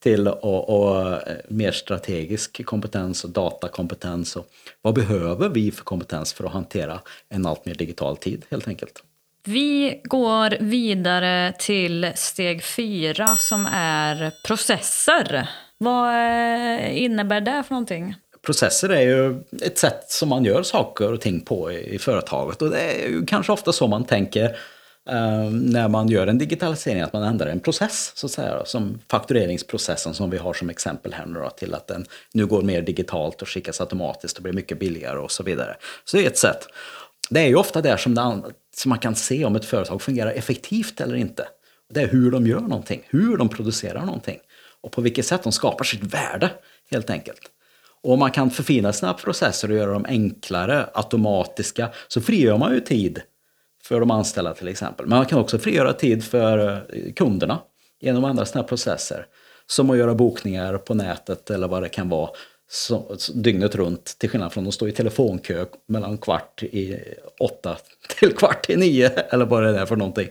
till 0.06 0.28
och, 0.28 0.68
och, 0.68 1.12
eh, 1.12 1.36
mer 1.48 1.72
strategisk 1.72 2.64
kompetens 2.64 3.24
och 3.24 3.30
datakompetens. 3.30 4.36
Och 4.36 4.46
vad 4.82 4.94
behöver 4.94 5.48
vi 5.48 5.70
för 5.70 5.84
kompetens 5.84 6.32
för 6.32 6.44
att 6.44 6.52
hantera 6.52 7.00
en 7.28 7.46
allt 7.46 7.66
mer 7.66 7.74
digital 7.74 8.16
tid 8.16 8.44
helt 8.50 8.68
enkelt? 8.68 9.02
Vi 9.44 10.00
går 10.04 10.56
vidare 10.60 11.52
till 11.58 12.12
steg 12.14 12.64
fyra 12.64 13.36
som 13.36 13.66
är 13.72 14.32
processer. 14.46 15.48
Vad 15.78 16.08
eh, 16.08 17.02
innebär 17.02 17.40
det 17.40 17.62
för 17.66 17.74
någonting? 17.74 18.14
Processer 18.46 18.88
är 18.88 19.00
ju 19.00 19.42
ett 19.62 19.78
sätt 19.78 20.04
som 20.08 20.28
man 20.28 20.44
gör 20.44 20.62
saker 20.62 21.12
och 21.12 21.20
ting 21.20 21.40
på 21.40 21.72
i, 21.72 21.94
i 21.94 21.98
företaget 21.98 22.62
och 22.62 22.70
det 22.70 22.80
är 22.80 23.08
ju 23.08 23.26
kanske 23.26 23.52
ofta 23.52 23.72
så 23.72 23.86
man 23.86 24.04
tänker 24.04 24.56
Ehm, 25.06 25.66
när 25.66 25.88
man 25.88 26.08
gör 26.08 26.26
en 26.26 26.38
digitalisering, 26.38 27.00
att 27.00 27.12
man 27.12 27.22
ändrar 27.22 27.46
en 27.46 27.60
process, 27.60 28.12
så 28.14 28.26
att 28.26 28.32
säga, 28.32 28.64
som 28.64 28.98
faktureringsprocessen 29.10 30.14
som 30.14 30.30
vi 30.30 30.38
har 30.38 30.54
som 30.54 30.70
exempel 30.70 31.12
här 31.12 31.26
nu 31.26 31.40
då, 31.40 31.50
till 31.50 31.74
att 31.74 31.86
den 31.86 32.06
nu 32.32 32.46
går 32.46 32.62
mer 32.62 32.82
digitalt 32.82 33.42
och 33.42 33.48
skickas 33.48 33.80
automatiskt 33.80 34.36
och 34.36 34.42
blir 34.42 34.52
mycket 34.52 34.78
billigare 34.78 35.18
och 35.18 35.30
så 35.30 35.42
vidare. 35.42 35.76
Så 36.04 36.16
det 36.16 36.22
är 36.22 36.26
ett 36.26 36.38
sätt. 36.38 36.68
Det 37.30 37.40
är 37.40 37.46
ju 37.46 37.56
ofta 37.56 37.82
där 37.82 37.96
som, 37.96 38.14
det, 38.14 38.42
som 38.76 38.88
man 38.88 38.98
kan 38.98 39.14
se 39.14 39.44
om 39.44 39.56
ett 39.56 39.64
företag 39.64 40.02
fungerar 40.02 40.30
effektivt 40.30 41.00
eller 41.00 41.16
inte. 41.16 41.48
Det 41.94 42.00
är 42.00 42.08
hur 42.08 42.30
de 42.30 42.46
gör 42.46 42.60
någonting, 42.60 43.02
hur 43.08 43.36
de 43.36 43.48
producerar 43.48 44.04
någonting 44.04 44.38
och 44.80 44.92
på 44.92 45.00
vilket 45.00 45.26
sätt 45.26 45.42
de 45.42 45.52
skapar 45.52 45.84
sitt 45.84 46.02
värde 46.02 46.50
helt 46.90 47.10
enkelt. 47.10 47.40
Och 48.02 48.12
om 48.12 48.18
man 48.18 48.30
kan 48.30 48.50
förfina 48.50 48.92
sina 48.92 49.14
processer 49.14 49.70
och 49.70 49.76
göra 49.76 49.92
dem 49.92 50.06
enklare, 50.08 50.86
automatiska, 50.94 51.88
så 52.08 52.20
frigör 52.20 52.58
man 52.58 52.74
ju 52.74 52.80
tid 52.80 53.22
för 53.86 54.00
de 54.00 54.10
anställda 54.10 54.54
till 54.54 54.68
exempel. 54.68 55.06
Men 55.06 55.18
man 55.18 55.26
kan 55.26 55.38
också 55.38 55.58
frigöra 55.58 55.92
tid 55.92 56.24
för 56.24 56.84
eh, 56.92 57.12
kunderna 57.12 57.58
genom 58.00 58.24
andra 58.24 58.44
sådana 58.44 58.68
processer. 58.68 59.26
Som 59.66 59.90
att 59.90 59.98
göra 59.98 60.14
bokningar 60.14 60.78
på 60.78 60.94
nätet 60.94 61.50
eller 61.50 61.68
vad 61.68 61.82
det 61.82 61.88
kan 61.88 62.08
vara. 62.08 62.30
så, 62.70 63.16
dygnet 63.34 63.74
runt 63.74 64.16
till 64.18 64.30
skillnad 64.30 64.52
från 64.52 64.66
att 64.66 64.74
stå 64.74 64.88
i 64.88 64.92
telefonkö 64.92 65.66
mellan 65.88 66.18
kvart 66.18 66.62
i 66.62 66.98
åtta 67.40 67.76
till 68.18 68.36
kvart 68.36 68.70
i 68.70 68.76
nio 68.76 69.08
eller 69.08 69.46
vad 69.46 69.62
det 69.62 69.78
är 69.78 69.86
för 69.86 69.96
någonting. 69.96 70.28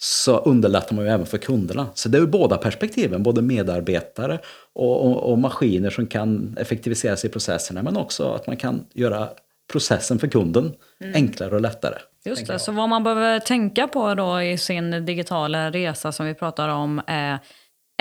Så 0.00 0.38
underlättar 0.38 0.96
man 0.96 1.04
ju 1.04 1.10
även 1.10 1.26
för 1.26 1.38
kunderna. 1.38 1.86
Så 1.94 2.08
det 2.08 2.18
är 2.18 2.20
ju 2.20 2.26
båda 2.26 2.56
perspektiven, 2.56 3.22
både 3.22 3.42
medarbetare 3.42 4.38
och, 4.72 5.06
och, 5.06 5.30
och 5.30 5.38
maskiner 5.38 5.90
som 5.90 6.06
kan 6.06 6.56
effektiviseras 6.60 7.24
i 7.24 7.28
processerna 7.28 7.82
men 7.82 7.96
också 7.96 8.32
att 8.32 8.46
man 8.46 8.56
kan 8.56 8.84
göra 8.92 9.28
processen 9.72 10.18
för 10.18 10.28
kunden 10.28 10.74
mm. 11.00 11.14
enklare 11.14 11.54
och 11.54 11.60
lättare. 11.60 11.94
Just 12.28 12.46
det, 12.46 12.58
så 12.58 12.72
vad 12.72 12.88
man 12.88 13.04
behöver 13.04 13.40
tänka 13.40 13.88
på 13.88 14.14
då 14.14 14.42
i 14.42 14.58
sin 14.58 15.04
digitala 15.06 15.70
resa 15.70 16.12
som 16.12 16.26
vi 16.26 16.34
pratar 16.34 16.68
om 16.68 17.02
är 17.06 17.38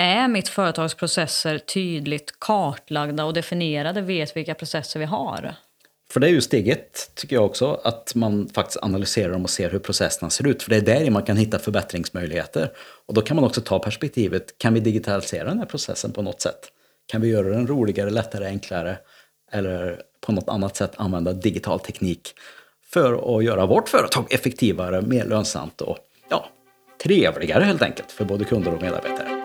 är 0.01 0.27
mitt 0.27 0.50
företags 0.50 0.93
processer 0.93 1.57
tydligt 1.57 2.39
kartlagda 2.39 3.25
och 3.25 3.34
definierade? 3.34 4.01
Vet 4.01 4.38
vilka 4.38 4.53
processer 4.53 5.00
vi 5.00 5.05
har? 5.05 5.55
För 6.10 6.19
det 6.19 6.27
är 6.27 6.31
ju 6.31 6.41
steget, 6.41 7.12
tycker 7.15 7.36
jag 7.36 7.46
också, 7.46 7.81
att 7.84 8.15
man 8.15 8.50
faktiskt 8.53 8.84
analyserar 8.84 9.31
dem 9.31 9.43
och 9.43 9.50
ser 9.50 9.69
hur 9.69 9.79
processerna 9.79 10.29
ser 10.29 10.48
ut. 10.48 10.63
För 10.63 10.69
det 10.69 10.77
är 10.77 10.81
där 10.81 11.10
man 11.12 11.24
kan 11.24 11.38
hitta 11.38 11.60
förbättringsmöjligheter. 11.60 12.72
Och 13.05 13.13
då 13.13 13.22
kan 13.22 13.36
man 13.36 13.46
också 13.46 13.62
ta 13.62 13.79
perspektivet, 13.79 14.57
kan 14.57 14.74
vi 14.74 14.79
digitalisera 14.79 15.43
den 15.43 15.60
här 15.60 15.65
processen 15.65 16.12
på 16.12 16.22
något 16.22 16.41
sätt? 16.41 16.60
Kan 17.05 17.22
vi 17.22 17.27
göra 17.27 17.48
den 17.48 17.67
roligare, 17.67 18.10
lättare, 18.10 18.46
enklare? 18.46 18.98
Eller 19.51 20.01
på 20.22 20.31
något 20.31 20.50
annat 20.50 20.75
sätt 20.75 20.91
använda 20.96 21.34
digital 21.34 21.79
teknik 21.79 22.34
för 22.89 23.38
att 23.38 23.44
göra 23.44 23.65
vårt 23.65 23.89
företag 23.89 24.25
effektivare, 24.29 25.01
mer 25.01 25.25
lönsamt 25.25 25.82
och 25.82 25.98
ja, 26.29 26.50
trevligare 27.03 27.63
helt 27.63 27.82
enkelt 27.82 28.12
för 28.12 28.25
både 28.25 28.46
kunder 28.46 28.74
och 28.74 28.82
medarbetare. 28.82 29.38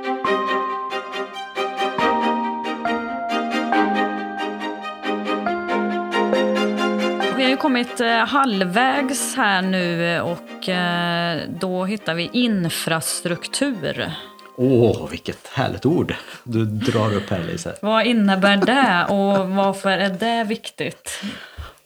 kommit 7.63 8.01
eh, 8.01 8.09
halvvägs 8.09 9.37
här 9.37 9.63
nu 9.63 10.21
och 10.21 10.69
eh, 10.69 11.41
då 11.61 11.85
hittar 11.85 12.15
vi 12.15 12.31
infrastruktur. 12.33 14.13
Åh, 14.57 14.91
oh, 14.91 15.11
vilket 15.11 15.47
härligt 15.47 15.87
ord 15.87 16.15
du 16.45 16.65
drar 16.65 17.15
upp 17.15 17.31
här 17.31 17.45
Lisa. 17.45 17.73
Vad 17.83 18.07
innebär 18.07 18.57
det 18.57 19.15
och 19.15 19.49
varför 19.49 19.91
är 19.91 20.11
det 20.11 20.45
viktigt? 20.49 21.23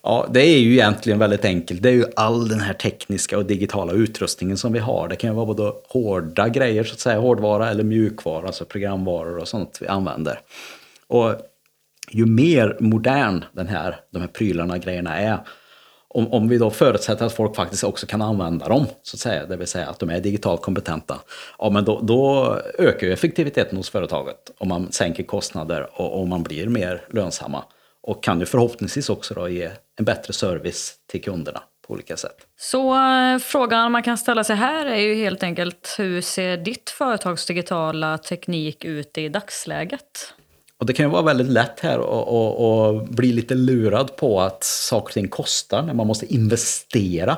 Ja, 0.09 0.27
det 0.31 0.41
är 0.41 0.59
ju 0.59 0.73
egentligen 0.73 1.19
väldigt 1.19 1.45
enkelt. 1.45 1.83
Det 1.83 1.89
är 1.89 1.93
ju 1.93 2.05
all 2.17 2.49
den 2.49 2.61
här 2.61 2.75
tekniska 2.75 3.39
och 3.39 3.45
digitala 3.45 3.93
utrustningen 3.93 4.57
som 4.57 4.73
vi 4.73 4.79
har. 4.79 5.09
Det 5.09 5.17
kan 5.17 5.31
ju 5.31 5.37
vara 5.37 5.47
både 5.47 5.73
hårda 5.89 6.49
grejer, 6.49 6.85
så 6.85 6.93
att 6.93 7.01
säga, 7.01 7.19
hårdvara 7.19 7.71
eller 7.71 7.85
mjukvara, 7.85 8.47
alltså 8.47 8.65
programvaror 8.65 9.39
och 9.39 9.49
sånt 9.49 9.79
vi 9.81 9.87
använder. 9.87 10.41
Och 11.07 11.35
ju 12.11 12.27
mer 12.27 12.77
modern 12.81 13.45
den 13.53 13.67
här, 13.67 13.97
de 14.13 14.21
här 14.21 14.29
prylarna, 14.29 14.79
grejerna 14.79 15.17
är, 15.17 15.39
om, 16.09 16.33
om 16.33 16.49
vi 16.49 16.59
då 16.59 16.71
förutsätter 16.71 17.27
att 17.27 17.33
folk 17.33 17.57
faktiskt 17.57 17.85
också 17.85 18.07
kan 18.07 18.23
använda 18.23 18.69
dem, 18.69 18.87
så 19.03 19.17
att 19.17 19.21
säga, 19.21 19.47
det 19.47 19.57
vill 19.57 19.67
säga 19.67 19.89
att 19.89 19.99
de 19.99 20.11
är 20.11 20.21
digitalt 20.21 20.63
kompetenta, 20.63 21.21
ja, 21.59 21.71
men 21.71 21.85
då, 21.85 22.01
då 22.03 22.57
ökar 22.79 23.07
ju 23.07 23.13
effektiviteten 23.13 23.77
hos 23.77 23.91
företaget 23.91 24.51
om 24.59 24.69
man 24.69 24.93
sänker 24.93 25.23
kostnader 25.23 25.89
och, 25.93 26.21
och 26.21 26.29
man 26.29 26.43
blir 26.43 26.69
mer 26.69 27.05
lönsamma. 27.11 27.65
Och 28.07 28.23
kan 28.23 28.41
ju 28.41 28.47
förhoppningsvis 28.47 29.09
också 29.09 29.35
då 29.35 29.49
ge 29.49 29.71
en 29.99 30.05
bättre 30.05 30.33
service 30.33 30.95
till 31.07 31.23
kunderna 31.23 31.63
på 31.87 31.95
olika 31.95 32.17
sätt. 32.17 32.37
Så 32.59 32.95
eh, 32.95 33.39
frågan 33.39 33.93
man 33.93 34.03
kan 34.03 34.19
ställa 34.19 34.45
sig 34.45 34.57
här 34.57 34.87
är 34.87 35.01
ju 35.01 35.15
helt 35.15 35.43
enkelt 35.43 35.95
hur 35.99 36.21
ser 36.21 36.57
ditt 36.57 36.91
företags 36.91 37.47
digitala 37.47 38.19
teknik 38.19 38.85
ut 38.85 39.19
i 39.19 39.29
dagsläget? 39.29 40.35
Och 40.79 40.87
det 40.87 40.93
kan 40.93 41.07
ju 41.07 41.13
vara 41.13 41.23
väldigt 41.23 41.49
lätt 41.49 41.81
här 41.81 41.99
att 41.99 43.09
bli 43.09 43.33
lite 43.33 43.55
lurad 43.55 44.17
på 44.17 44.41
att 44.41 44.65
saker 44.65 45.07
och 45.07 45.13
ting 45.13 45.29
kostar 45.29 45.83
när 45.83 45.95
man 45.95 46.07
måste 46.07 46.35
investera 46.35 47.37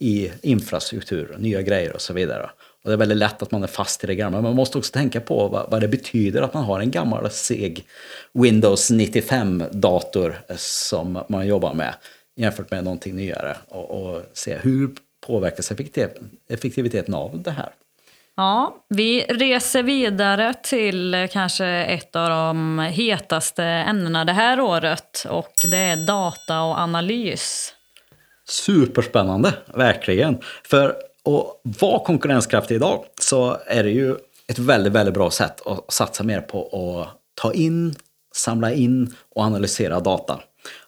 i 0.00 0.30
infrastruktur, 0.42 1.36
nya 1.38 1.62
grejer 1.62 1.94
och 1.94 2.00
så 2.00 2.12
vidare. 2.12 2.50
Och 2.88 2.90
det 2.90 2.94
är 2.94 2.98
väldigt 2.98 3.18
lätt 3.18 3.42
att 3.42 3.50
man 3.50 3.62
är 3.62 3.66
fast 3.66 4.04
i 4.04 4.06
det 4.06 4.14
gamla. 4.14 4.36
Men 4.36 4.42
man 4.42 4.56
måste 4.56 4.78
också 4.78 4.92
tänka 4.92 5.20
på 5.20 5.48
vad, 5.48 5.70
vad 5.70 5.80
det 5.80 5.88
betyder 5.88 6.42
att 6.42 6.54
man 6.54 6.64
har 6.64 6.80
en 6.80 6.90
gammal 6.90 7.30
seg 7.30 7.84
Windows 8.32 8.90
95-dator 8.90 10.40
som 10.56 11.18
man 11.28 11.46
jobbar 11.46 11.74
med 11.74 11.94
jämfört 12.36 12.70
med 12.70 12.84
någonting 12.84 13.16
nyare. 13.16 13.56
Och, 13.68 13.90
och 13.90 14.22
se 14.32 14.58
hur 14.62 14.90
påverkas 15.26 15.72
effektiviteten 16.48 17.14
av 17.14 17.42
det 17.42 17.50
här. 17.50 17.68
Ja, 18.36 18.76
vi 18.88 19.20
reser 19.20 19.82
vidare 19.82 20.54
till 20.62 21.14
eh, 21.14 21.26
kanske 21.26 21.66
ett 21.66 22.16
av 22.16 22.28
de 22.28 22.78
hetaste 22.78 23.64
ämnena 23.64 24.24
det 24.24 24.32
här 24.32 24.60
året 24.60 25.26
och 25.28 25.52
det 25.70 25.76
är 25.78 26.06
data 26.06 26.62
och 26.62 26.78
analys. 26.78 27.74
Superspännande, 28.48 29.54
verkligen. 29.74 30.38
För 30.62 31.07
att 31.24 31.60
vara 31.80 32.04
konkurrenskraftig 32.04 32.74
idag 32.74 33.04
så 33.20 33.56
är 33.66 33.84
det 33.84 33.90
ju 33.90 34.16
ett 34.48 34.58
väldigt, 34.58 34.92
väldigt 34.92 35.14
bra 35.14 35.30
sätt 35.30 35.66
att 35.66 35.92
satsa 35.92 36.24
mer 36.24 36.40
på 36.40 36.62
att 36.62 37.08
ta 37.34 37.52
in, 37.52 37.94
samla 38.34 38.72
in 38.72 39.14
och 39.34 39.42
analysera 39.42 40.00
data. 40.00 40.40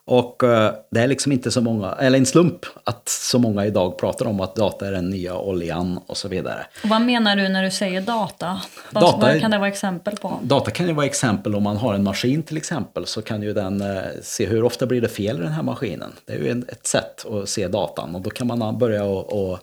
Och 0.05 0.45
eh, 0.45 0.75
det 0.91 1.01
är 1.01 1.09
liksom 1.09 1.33
inte 1.33 1.51
så 1.51 1.61
många, 1.61 1.93
eller 1.93 2.19
en 2.19 2.27
slump 2.27 2.67
att 2.85 3.09
så 3.09 3.39
många 3.39 3.67
idag 3.67 3.99
pratar 3.99 4.27
om 4.27 4.41
att 4.41 4.57
data 4.57 4.87
är 4.87 4.93
den 4.93 5.11
nya 5.11 5.39
oljan 5.39 6.01
och 6.07 6.17
så 6.17 6.29
vidare. 6.29 6.67
Och 6.83 6.89
vad 6.89 7.03
menar 7.03 7.37
du 7.37 7.49
när 7.49 7.63
du 7.63 7.71
säger 7.71 8.01
data? 8.01 8.61
Vad, 8.91 9.03
data 9.03 9.27
vad 9.27 9.41
kan 9.41 9.51
det 9.51 9.59
vara 9.59 9.69
exempel 9.69 10.17
på? 10.17 10.39
Data 10.43 10.71
kan 10.71 10.87
ju 10.87 10.93
vara 10.93 11.07
exempel 11.07 11.55
om 11.55 11.63
man 11.63 11.77
har 11.77 11.95
en 11.95 12.05
maskin 12.05 12.43
till 12.43 12.57
exempel 12.57 13.07
så 13.07 13.23
kan 13.23 13.43
ju 13.43 13.53
den 13.53 13.81
eh, 13.81 14.03
se 14.23 14.47
hur 14.47 14.65
ofta 14.65 14.87
blir 14.87 15.01
det 15.01 15.09
fel 15.09 15.39
i 15.39 15.43
den 15.43 15.53
här 15.53 15.63
maskinen. 15.63 16.13
Det 16.25 16.33
är 16.33 16.39
ju 16.39 16.65
ett 16.69 16.87
sätt 16.87 17.27
att 17.27 17.49
se 17.49 17.69
datan 17.69 18.15
och 18.15 18.21
då 18.21 18.31
kan 18.31 18.47
man 18.47 18.79
börja 18.79 19.05
och, 19.05 19.53
och 19.53 19.59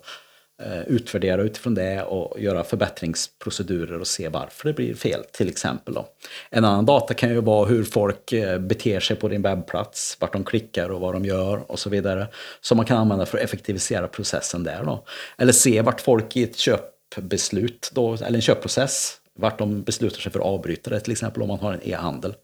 Eh, 0.62 0.82
utvärdera 0.82 1.42
utifrån 1.42 1.74
det 1.74 2.02
och 2.02 2.40
göra 2.40 2.64
förbättringsprocedurer 2.64 4.00
och 4.00 4.06
se 4.06 4.28
varför 4.28 4.68
det 4.68 4.74
blir 4.74 4.94
fel 4.94 5.24
till 5.32 5.48
exempel. 5.48 5.94
Då. 5.94 6.08
En 6.50 6.64
annan 6.64 6.86
data 6.86 7.14
kan 7.14 7.30
ju 7.30 7.40
vara 7.40 7.66
hur 7.66 7.84
folk 7.84 8.32
eh, 8.32 8.58
beter 8.58 9.00
sig 9.00 9.16
på 9.16 9.28
din 9.28 9.42
webbplats, 9.42 10.16
vart 10.20 10.32
de 10.32 10.44
klickar 10.44 10.88
och 10.88 11.00
vad 11.00 11.14
de 11.14 11.24
gör 11.24 11.70
och 11.70 11.78
så 11.78 11.90
vidare. 11.90 12.26
Som 12.60 12.76
man 12.76 12.86
kan 12.86 12.96
använda 12.96 13.26
för 13.26 13.38
att 13.38 13.44
effektivisera 13.44 14.08
processen 14.08 14.64
där. 14.64 14.84
Då. 14.84 15.04
Eller 15.36 15.52
se 15.52 15.82
vart 15.82 16.00
folk 16.00 16.36
i 16.36 16.42
ett 16.42 16.56
köpbeslut, 16.56 17.90
då, 17.94 18.14
eller 18.14 18.34
en 18.34 18.40
köpprocess, 18.40 19.16
vart 19.38 19.58
de 19.58 19.82
beslutar 19.82 20.20
sig 20.20 20.32
för 20.32 20.38
att 20.38 20.46
avbryta 20.46 20.90
det, 20.90 21.00
till 21.00 21.12
exempel 21.12 21.42
om 21.42 21.48
man 21.48 21.58
har 21.58 21.72
en 21.72 21.88
e-handel. 21.88 22.34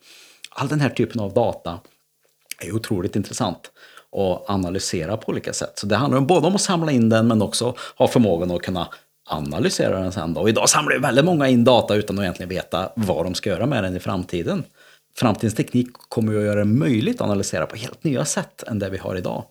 All 0.51 0.69
den 0.69 0.81
här 0.81 0.91
typen 0.91 1.21
av 1.21 1.35
data 1.35 1.81
är 2.61 2.73
otroligt 2.73 3.17
intressant 3.17 3.71
och 4.15 4.51
analysera 4.51 5.17
på 5.17 5.33
olika 5.33 5.53
sätt. 5.53 5.79
Så 5.79 5.87
det 5.87 5.97
handlar 5.97 6.21
både 6.21 6.47
om 6.47 6.55
att 6.55 6.61
samla 6.61 6.93
in 6.93 7.09
den 7.09 7.29
men 7.29 7.43
också 7.43 7.75
ha 7.97 8.09
förmågan 8.09 8.51
att 8.51 8.63
kunna 8.63 8.89
analysera 9.31 10.01
den 10.01 10.13
sen. 10.13 10.35
Då. 10.35 10.41
Och 10.41 10.49
idag 10.49 10.69
samlar 10.69 10.93
ju 10.93 11.01
väldigt 11.01 11.25
många 11.25 11.49
in 11.49 11.65
data 11.65 11.95
utan 11.95 12.19
att 12.19 12.23
egentligen 12.23 12.49
veta 12.49 12.93
vad 12.97 13.27
de 13.27 13.35
ska 13.35 13.51
göra 13.51 13.67
med 13.67 13.85
den 13.85 13.97
i 13.97 14.01
framtiden. 14.01 14.65
Framtidens 15.17 15.55
teknik 15.55 15.89
kommer 15.93 16.33
ju 16.33 16.39
att 16.39 16.45
göra 16.45 16.59
det 16.59 16.65
möjligt 16.65 17.21
att 17.21 17.21
analysera 17.21 17.67
på 17.67 17.77
helt 17.77 18.05
nya 18.05 18.25
sätt 18.25 18.63
än 18.63 18.79
det 18.79 18.91
vi 18.91 18.99
har 18.99 19.17
idag. 19.17 19.45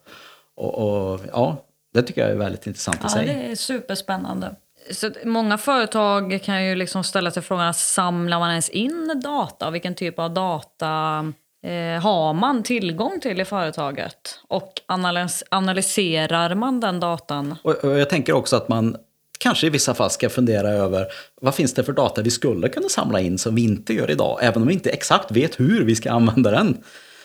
Och, 0.55 0.75
och 0.75 1.19
ja, 1.31 1.65
det 1.93 2.01
tycker 2.01 2.21
jag 2.21 2.31
är 2.31 2.35
väldigt 2.35 2.67
intressant 2.67 2.97
i 2.97 2.99
ja, 3.03 3.09
sig. 3.09 3.25
Det 3.25 3.51
är 3.51 3.55
superspännande. 3.55 4.55
Så 4.91 5.11
många 5.25 5.57
företag 5.57 6.39
kan 6.43 6.65
ju 6.65 6.75
liksom 6.75 7.03
ställa 7.03 7.31
sig 7.31 7.43
frågan, 7.43 7.73
samlar 7.73 8.39
man 8.39 8.49
ens 8.49 8.69
in 8.69 9.21
data? 9.23 9.71
Vilken 9.71 9.95
typ 9.95 10.19
av 10.19 10.33
data 10.33 11.33
eh, 11.63 12.01
har 12.01 12.33
man 12.33 12.63
tillgång 12.63 13.19
till 13.19 13.41
i 13.41 13.45
företaget? 13.45 14.39
Och 14.47 14.81
analys 14.85 15.43
analyserar 15.49 16.55
man 16.55 16.79
den 16.79 16.99
datan? 16.99 17.55
Och, 17.63 17.75
och 17.75 17.99
jag 17.99 18.09
tänker 18.09 18.33
också 18.33 18.55
att 18.55 18.69
man 18.69 18.97
kanske 19.39 19.67
i 19.67 19.69
vissa 19.69 19.93
fall 19.93 20.09
ska 20.09 20.29
fundera 20.29 20.69
över 20.69 21.07
vad 21.41 21.55
finns 21.55 21.73
det 21.73 21.83
för 21.83 21.93
data 21.93 22.21
vi 22.21 22.31
skulle 22.31 22.69
kunna 22.69 22.89
samla 22.89 23.19
in 23.19 23.37
som 23.37 23.55
vi 23.55 23.63
inte 23.63 23.93
gör 23.93 24.11
idag, 24.11 24.39
även 24.41 24.61
om 24.61 24.67
vi 24.67 24.73
inte 24.73 24.89
exakt 24.89 25.31
vet 25.31 25.59
hur 25.59 25.85
vi 25.85 25.95
ska 25.95 26.11
använda 26.11 26.51
den. 26.51 26.77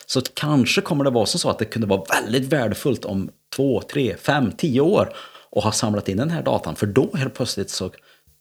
Så 0.06 0.20
kanske 0.34 0.80
kommer 0.80 1.04
det 1.04 1.10
vara 1.10 1.26
så 1.26 1.50
att 1.50 1.58
det 1.58 1.64
kunde 1.64 1.86
vara 1.86 2.02
väldigt 2.22 2.52
värdefullt 2.52 3.04
om 3.04 3.30
två, 3.56 3.82
tre, 3.82 4.16
fem, 4.16 4.52
tio 4.52 4.80
år 4.80 5.12
och 5.50 5.62
ha 5.62 5.72
samlat 5.72 6.08
in 6.08 6.16
den 6.16 6.30
här 6.30 6.42
datan, 6.42 6.76
för 6.76 6.86
då 6.86 7.10
helt 7.14 7.34
plötsligt 7.34 7.70
så 7.70 7.90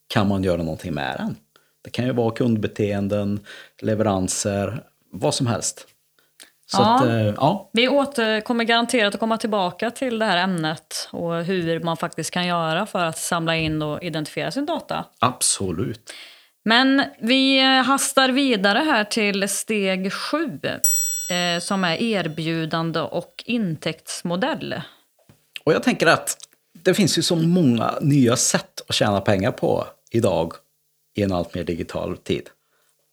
kan 0.08 0.28
man 0.28 0.44
göra 0.44 0.58
någonting 0.58 0.94
med 0.94 1.16
den. 1.20 1.36
Det 1.84 1.90
kan 1.90 2.06
ju 2.06 2.14
vara 2.14 2.32
kundbeteenden, 2.32 3.40
leveranser, 3.82 4.84
vad 5.12 5.36
som 5.36 5.48
helst. 5.48 5.88
Så 6.72 6.82
ja. 6.82 6.96
Att, 6.96 7.06
eh, 7.06 7.34
ja. 7.38 7.70
Vi 7.74 7.88
återkommer 7.88 8.64
garanterat 8.64 9.14
att 9.14 9.20
komma 9.20 9.38
tillbaka 9.38 9.92
till 9.92 10.20
det 10.20 10.26
här 10.26 10.38
ämnet 10.38 11.10
och 11.12 11.44
hur 11.44 11.80
man 11.80 11.98
faktiskt 11.98 12.32
kan 12.32 12.48
göra 12.48 12.86
för 12.86 13.06
att 13.06 13.18
samla 13.18 13.56
in 13.56 13.82
och 13.82 14.04
identifiera 14.04 14.52
sin 14.52 14.66
data. 14.66 15.06
Absolut. 15.20 16.14
Men 16.66 17.04
vi 17.22 17.60
hastar 17.60 18.30
vidare 18.30 18.80
här 18.80 19.04
till 19.04 19.50
steg 19.50 20.14
sju 20.14 20.60
eh, 21.32 21.60
som 21.62 21.84
är 21.84 22.02
erbjudande 22.02 23.00
och 23.00 23.44
intäktsmodell. 23.46 24.82
Och 25.64 25.74
jag 25.74 25.84
tänker 25.84 26.08
att 26.08 26.38
det 26.84 26.94
finns 26.94 27.18
ju 27.18 27.22
så 27.22 27.36
många 27.36 27.94
nya 28.02 28.36
sätt 28.36 28.82
att 28.88 28.96
tjäna 28.96 29.22
pengar 29.22 29.52
på 29.52 29.88
idag 30.12 30.54
i 31.16 31.24
en 31.24 31.32
allt 31.32 31.56
mer 31.56 31.64
digital 31.64 32.18
tid. 32.18 32.50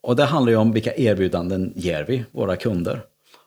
Och 0.04 0.16
det 0.16 0.24
handlar 0.24 0.52
ju 0.52 0.56
om 0.56 0.72
vilka 0.72 0.94
erbjudanden 0.94 1.72
ger 1.76 2.04
vi 2.04 2.24
våra 2.32 2.56
kunder. 2.56 3.02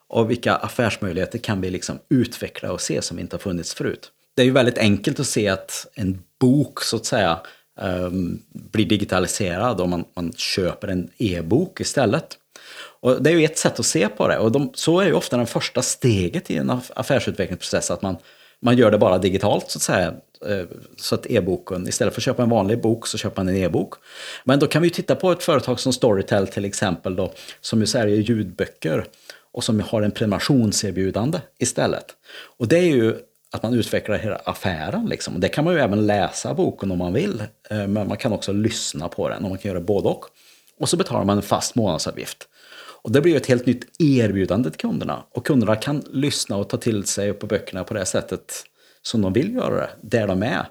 Och 0.07 0.31
vilka 0.31 0.55
affärsmöjligheter 0.55 1.39
kan 1.39 1.61
vi 1.61 1.69
liksom 1.69 1.99
utveckla 2.09 2.71
och 2.71 2.81
se 2.81 3.01
som 3.01 3.19
inte 3.19 3.35
har 3.35 3.39
funnits 3.39 3.73
förut? 3.73 4.11
Det 4.35 4.41
är 4.41 4.45
ju 4.45 4.51
väldigt 4.51 4.77
enkelt 4.77 5.19
att 5.19 5.27
se 5.27 5.47
att 5.47 5.87
en 5.93 6.23
bok 6.39 6.81
så 6.81 6.95
att 6.95 7.05
säga 7.05 7.39
um, 7.81 8.41
blir 8.49 8.85
digitaliserad 8.85 9.81
om 9.81 9.89
man, 9.89 10.05
man 10.13 10.33
köper 10.33 10.87
en 10.87 11.09
e-bok 11.17 11.81
istället. 11.81 12.37
Och 12.99 13.23
det 13.23 13.29
är 13.29 13.35
ju 13.35 13.45
ett 13.45 13.57
sätt 13.57 13.79
att 13.79 13.85
se 13.85 14.07
på 14.07 14.27
det 14.27 14.37
och 14.37 14.51
de, 14.51 14.71
så 14.73 14.99
är 14.99 15.05
ju 15.05 15.13
ofta 15.13 15.37
det 15.37 15.45
första 15.45 15.81
steget 15.81 16.51
i 16.51 16.57
en 16.57 16.81
affärsutvecklingsprocess 16.93 17.91
att 17.91 18.01
man, 18.01 18.17
man 18.61 18.77
gör 18.77 18.91
det 18.91 18.97
bara 18.97 19.17
digitalt 19.17 19.71
så 19.71 19.77
att 19.77 19.81
säga. 19.81 20.13
Eh, 20.45 20.65
så 20.97 21.15
att 21.15 21.25
e-boken, 21.25 21.87
istället 21.87 22.13
för 22.13 22.19
att 22.19 22.25
köpa 22.25 22.43
en 22.43 22.49
vanlig 22.49 22.81
bok 22.81 23.07
så 23.07 23.17
köper 23.17 23.43
man 23.43 23.49
en 23.49 23.55
e-bok. 23.55 23.93
Men 24.43 24.59
då 24.59 24.67
kan 24.67 24.81
vi 24.81 24.89
titta 24.89 25.15
på 25.15 25.31
ett 25.31 25.43
företag 25.43 25.79
som 25.79 25.93
Storytel 25.93 26.47
till 26.47 26.65
exempel 26.65 27.15
då, 27.15 27.31
som 27.61 27.79
ju 27.79 27.85
säljer 27.85 28.17
ljudböcker 28.17 29.05
och 29.51 29.63
som 29.63 29.79
har 29.79 30.01
en 30.01 30.11
prenumerationserbjudande 30.11 31.39
istället. 31.59 32.05
Och 32.57 32.67
det 32.67 32.77
är 32.77 32.95
ju 32.95 33.15
att 33.51 33.63
man 33.63 33.73
utvecklar 33.73 34.17
hela 34.17 34.35
affären. 34.35 35.05
Liksom. 35.05 35.39
Det 35.39 35.49
kan 35.49 35.63
man 35.63 35.73
ju 35.73 35.79
även 35.79 36.07
läsa 36.07 36.53
boken 36.53 36.91
om 36.91 36.97
man 36.97 37.13
vill, 37.13 37.43
eh, 37.69 37.87
men 37.87 38.07
man 38.07 38.17
kan 38.17 38.33
också 38.33 38.51
lyssna 38.51 39.07
på 39.07 39.29
den 39.29 39.43
och 39.43 39.49
man 39.49 39.57
kan 39.57 39.69
göra 39.69 39.81
både 39.81 40.09
och. 40.09 40.25
Och 40.79 40.89
så 40.89 40.97
betalar 40.97 41.25
man 41.25 41.37
en 41.37 41.43
fast 41.43 41.75
månadsavgift. 41.75 42.47
Och 43.01 43.11
det 43.11 43.21
blir 43.21 43.35
ett 43.35 43.45
helt 43.45 43.65
nytt 43.65 44.01
erbjudande 44.01 44.69
till 44.69 44.79
kunderna. 44.79 45.23
Och 45.31 45.45
kunderna 45.45 45.75
kan 45.75 46.03
lyssna 46.11 46.57
och 46.57 46.69
ta 46.69 46.77
till 46.77 47.05
sig 47.05 47.33
på 47.33 47.47
böckerna 47.47 47.83
på 47.83 47.93
det 47.93 48.05
sättet 48.05 48.63
som 49.01 49.21
de 49.21 49.33
vill 49.33 49.53
göra 49.53 49.75
det, 49.75 49.89
där 50.01 50.27
de 50.27 50.43
är. 50.43 50.67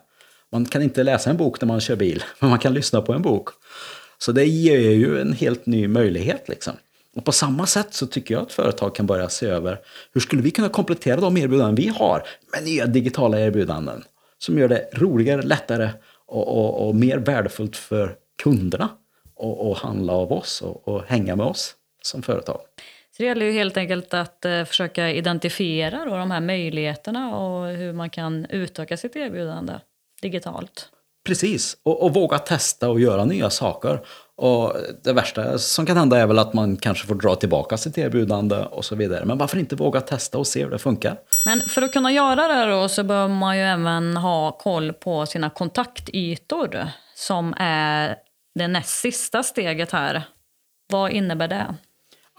Man 0.53 0.65
kan 0.65 0.83
inte 0.83 1.03
läsa 1.03 1.31
en 1.31 1.37
bok 1.37 1.61
när 1.61 1.69
man 1.69 1.81
kör 1.81 1.97
bil, 1.97 2.25
men 2.39 2.51
man 2.51 2.59
kan 2.59 2.75
lyssna 2.75 3.01
på 3.01 3.13
en 3.13 3.23
bok. 3.23 3.49
Så 4.19 4.33
det 4.33 4.45
ger 4.45 4.79
ju 4.79 5.21
en 5.21 5.33
helt 5.33 5.67
ny 5.67 5.89
möjlighet. 5.89 6.49
Liksom. 6.49 6.73
Och 7.17 7.25
på 7.25 7.33
samma 7.33 7.67
sätt 7.67 7.95
så 7.95 8.07
tycker 8.07 8.35
jag 8.35 8.43
att 8.43 8.53
företag 8.53 8.95
kan 8.95 9.07
börja 9.07 9.29
se 9.29 9.47
över 9.47 9.79
hur 10.13 10.21
skulle 10.21 10.43
vi 10.43 10.51
kunna 10.51 10.69
komplettera 10.69 11.21
de 11.21 11.37
erbjudanden 11.37 11.75
vi 11.75 11.89
har 11.89 12.23
med 12.53 12.65
nya 12.65 12.87
digitala 12.87 13.41
erbjudanden 13.41 14.05
som 14.39 14.59
gör 14.59 14.69
det 14.69 14.89
roligare, 14.93 15.43
lättare 15.43 15.91
och, 16.27 16.49
och, 16.49 16.89
och 16.89 16.95
mer 16.95 17.19
värdefullt 17.19 17.77
för 17.77 18.17
kunderna 18.43 18.89
att 19.73 19.79
handla 19.79 20.13
av 20.13 20.33
oss 20.33 20.63
och, 20.63 20.89
och 20.89 21.03
hänga 21.07 21.37
med 21.37 21.47
oss 21.47 21.75
som 22.07 22.23
företag. 22.23 22.61
Så 23.17 23.23
det 23.23 23.25
gäller 23.25 23.47
ju 23.47 23.53
helt 23.53 23.77
enkelt 23.77 24.15
att 24.15 24.45
eh, 24.45 24.65
försöka 24.65 25.11
identifiera 25.11 26.05
då 26.05 26.17
de 26.17 26.31
här 26.31 26.41
möjligheterna 26.41 27.37
och 27.37 27.67
hur 27.69 27.93
man 27.93 28.11
kan 28.11 28.47
utöka 28.51 28.97
sitt 28.97 29.17
erbjudande 29.17 29.73
digitalt. 30.23 30.89
Precis, 31.27 31.77
och, 31.83 32.03
och, 32.03 32.15
våga 32.15 32.39
testa 32.39 32.91
och 32.91 33.01
göra 33.01 33.25
nya 33.25 33.51
saker. 33.51 34.01
Och 34.37 34.77
det 35.05 35.13
värsta 35.13 35.59
som 35.59 35.87
kan 35.87 35.97
hända 35.97 36.19
är 36.19 36.27
väl 36.27 36.39
att 36.39 36.55
man 36.55 36.77
kanske 36.77 37.07
får 37.07 37.15
dra 37.15 37.35
tillbaka 37.35 37.77
sitt 37.77 37.99
erbjudande 37.99 38.57
och 38.57 38.85
så 38.85 38.97
vidare. 38.97 39.25
Men 39.25 39.39
varför 39.39 39.59
inte 39.59 39.77
våga 39.77 40.01
testa 40.01 40.39
och 40.39 40.47
se 40.47 40.65
hur 40.65 40.71
det 40.71 40.79
funkar? 40.79 41.19
Men 41.47 41.61
för 41.61 41.83
att 41.83 41.93
kunna 41.93 42.13
göra 42.13 42.49
det 42.49 42.71
då 42.71 42.89
så 42.89 43.03
behöver 43.03 43.35
man 43.35 43.57
ju 43.57 43.63
även 43.63 44.17
ha 44.17 44.53
koll 44.53 44.93
på 44.93 45.27
sina 45.27 45.51
kontaktytor 45.51 46.89
som 47.15 47.55
är 47.59 48.17
det 48.55 48.69
näst 48.69 49.01
sista 49.01 49.43
steget 49.43 49.93
här. 49.93 50.23
Vad 50.93 51.11
innebär 51.11 51.49
det? 51.49 51.75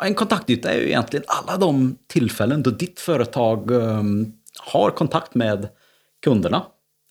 En 0.04 0.16
kontaktyta 0.16 0.72
är 0.72 0.78
ju 0.78 0.88
egentligen 0.88 1.26
alla 1.28 1.58
de 1.58 1.98
tillfällen 2.08 2.64
då 2.64 2.70
ditt 2.70 3.00
företag 3.00 3.72
um, 3.72 4.34
har 4.60 4.92
kontakt 4.92 5.36
med 5.36 5.68
kunderna. 6.24 6.66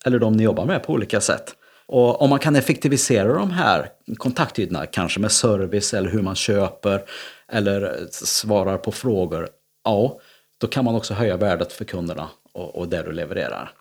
Eller 0.04 0.18
de 0.18 0.32
ni 0.32 0.42
jobbar 0.42 0.64
med 0.64 0.82
på 0.82 0.92
olika 0.92 1.20
sätt. 1.20 1.54
Och 1.86 2.22
om 2.22 2.30
man 2.30 2.38
kan 2.38 2.56
effektivisera 2.56 3.32
de 3.32 3.50
här 3.50 3.88
kontaktytorna, 4.16 4.86
kanske 4.86 5.20
med 5.20 5.32
service 5.32 5.94
eller 5.94 6.10
hur 6.10 6.22
man 6.22 6.34
köper 6.34 7.04
eller 7.52 7.82
eh, 7.82 8.06
svarar 8.10 8.78
på 8.78 8.92
frågor, 8.92 9.48
ja, 9.84 10.20
då 10.58 10.66
kan 10.66 10.84
man 10.84 10.94
också 10.94 11.14
höja 11.14 11.36
värdet 11.36 11.72
för 11.72 11.84
kunderna 11.84 12.28
och, 12.52 12.76
och 12.76 12.88
det 12.88 13.02
du 13.02 13.12
levererar. 13.12 13.72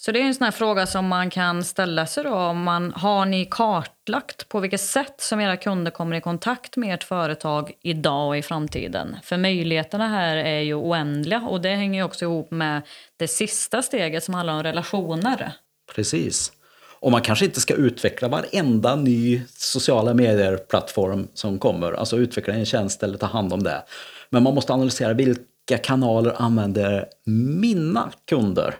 Så 0.00 0.12
det 0.12 0.20
är 0.20 0.24
en 0.24 0.34
sån 0.34 0.44
här 0.44 0.50
fråga 0.50 0.86
som 0.86 1.06
man 1.06 1.30
kan 1.30 1.64
ställa 1.64 2.06
sig 2.06 2.24
då. 2.24 2.34
Om 2.34 2.62
man, 2.62 2.92
har 2.92 3.26
ni 3.26 3.46
kartlagt 3.50 4.48
på 4.48 4.60
vilket 4.60 4.80
sätt 4.80 5.20
som 5.20 5.40
era 5.40 5.56
kunder 5.56 5.90
kommer 5.90 6.16
i 6.16 6.20
kontakt 6.20 6.76
med 6.76 6.94
ert 6.94 7.04
företag 7.04 7.72
idag 7.82 8.28
och 8.28 8.36
i 8.36 8.42
framtiden? 8.42 9.16
För 9.22 9.36
möjligheterna 9.36 10.08
här 10.08 10.36
är 10.36 10.60
ju 10.60 10.74
oändliga 10.74 11.40
och 11.40 11.60
det 11.60 11.68
hänger 11.68 12.00
ju 12.00 12.04
också 12.04 12.24
ihop 12.24 12.50
med 12.50 12.82
det 13.16 13.28
sista 13.28 13.82
steget 13.82 14.24
som 14.24 14.34
handlar 14.34 14.54
om 14.54 14.62
relationer. 14.62 15.52
Precis. 15.94 16.52
Och 17.00 17.10
man 17.10 17.22
kanske 17.22 17.44
inte 17.44 17.60
ska 17.60 17.74
utveckla 17.74 18.28
varenda 18.28 18.96
ny 18.96 19.42
sociala 19.48 20.14
medier-plattform 20.14 21.28
som 21.34 21.58
kommer. 21.58 21.92
Alltså 21.92 22.16
utveckla 22.16 22.54
en 22.54 22.66
tjänst 22.66 23.02
eller 23.02 23.18
ta 23.18 23.26
hand 23.26 23.52
om 23.52 23.62
det. 23.62 23.84
Men 24.30 24.42
man 24.42 24.54
måste 24.54 24.72
analysera 24.72 25.12
vilka 25.12 25.78
kanaler 25.82 26.34
använder 26.36 27.06
mina 27.60 28.12
kunder? 28.28 28.74